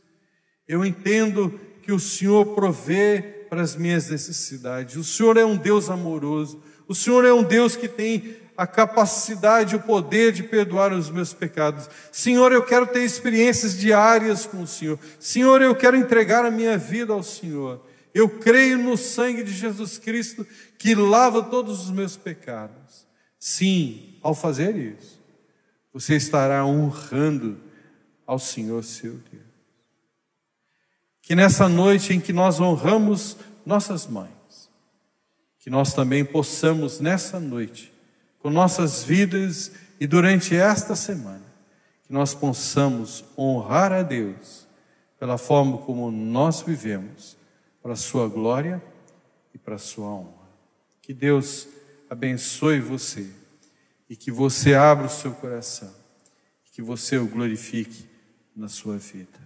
eu 0.68 0.84
entendo 0.84 1.58
que 1.80 1.92
o 1.92 1.98
Senhor 1.98 2.54
provê 2.54 3.22
para 3.48 3.62
as 3.62 3.74
minhas 3.74 4.10
necessidades. 4.10 4.96
O 4.96 5.02
Senhor 5.02 5.38
é 5.38 5.46
um 5.46 5.56
Deus 5.56 5.88
amoroso. 5.88 6.62
O 6.86 6.94
Senhor 6.94 7.24
é 7.24 7.32
um 7.32 7.42
Deus 7.42 7.74
que 7.74 7.88
tem 7.88 8.36
a 8.56 8.66
capacidade, 8.66 9.76
o 9.76 9.80
poder 9.80 10.32
de 10.32 10.42
perdoar 10.42 10.92
os 10.92 11.10
meus 11.10 11.32
pecados. 11.32 11.88
Senhor, 12.10 12.52
eu 12.52 12.64
quero 12.64 12.86
ter 12.86 13.02
experiências 13.02 13.78
diárias 13.78 14.46
com 14.46 14.62
o 14.62 14.66
Senhor. 14.66 14.98
Senhor, 15.18 15.62
eu 15.62 15.74
quero 15.74 15.96
entregar 15.96 16.44
a 16.44 16.50
minha 16.50 16.76
vida 16.76 17.12
ao 17.12 17.22
Senhor. 17.22 17.84
Eu 18.14 18.28
creio 18.28 18.76
no 18.78 18.96
sangue 18.96 19.42
de 19.42 19.52
Jesus 19.52 19.98
Cristo 19.98 20.46
que 20.78 20.94
lava 20.94 21.42
todos 21.42 21.84
os 21.84 21.90
meus 21.90 22.16
pecados. 22.16 23.06
Sim, 23.38 24.18
ao 24.22 24.34
fazer 24.34 24.76
isso, 24.76 25.20
você 25.92 26.16
estará 26.16 26.64
honrando 26.64 27.58
ao 28.26 28.38
Senhor 28.38 28.84
seu 28.84 29.12
Deus. 29.12 29.42
Que 31.22 31.34
nessa 31.34 31.68
noite 31.68 32.12
em 32.12 32.20
que 32.20 32.32
nós 32.32 32.60
honramos 32.60 33.36
nossas 33.64 34.06
mães, 34.06 34.30
que 35.58 35.70
nós 35.70 35.94
também 35.94 36.24
possamos 36.24 37.00
nessa 37.00 37.40
noite 37.40 37.91
com 38.42 38.50
nossas 38.50 39.04
vidas 39.04 39.70
e 40.00 40.06
durante 40.06 40.56
esta 40.56 40.96
semana, 40.96 41.44
que 42.04 42.12
nós 42.12 42.34
possamos 42.34 43.24
honrar 43.38 43.92
a 43.92 44.02
Deus 44.02 44.66
pela 45.18 45.38
forma 45.38 45.78
como 45.78 46.10
nós 46.10 46.60
vivemos, 46.60 47.36
para 47.80 47.92
a 47.92 47.96
Sua 47.96 48.28
glória 48.28 48.82
e 49.54 49.58
para 49.58 49.76
a 49.76 49.78
Sua 49.78 50.06
honra. 50.08 50.48
Que 51.00 51.14
Deus 51.14 51.68
abençoe 52.10 52.80
você 52.80 53.30
e 54.08 54.16
que 54.16 54.30
você 54.30 54.74
abra 54.74 55.06
o 55.06 55.10
seu 55.10 55.32
coração, 55.32 55.92
que 56.72 56.82
você 56.82 57.16
o 57.16 57.26
glorifique 57.26 58.08
na 58.54 58.68
sua 58.68 58.98
vida. 58.98 59.40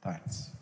Tardes. 0.00 0.53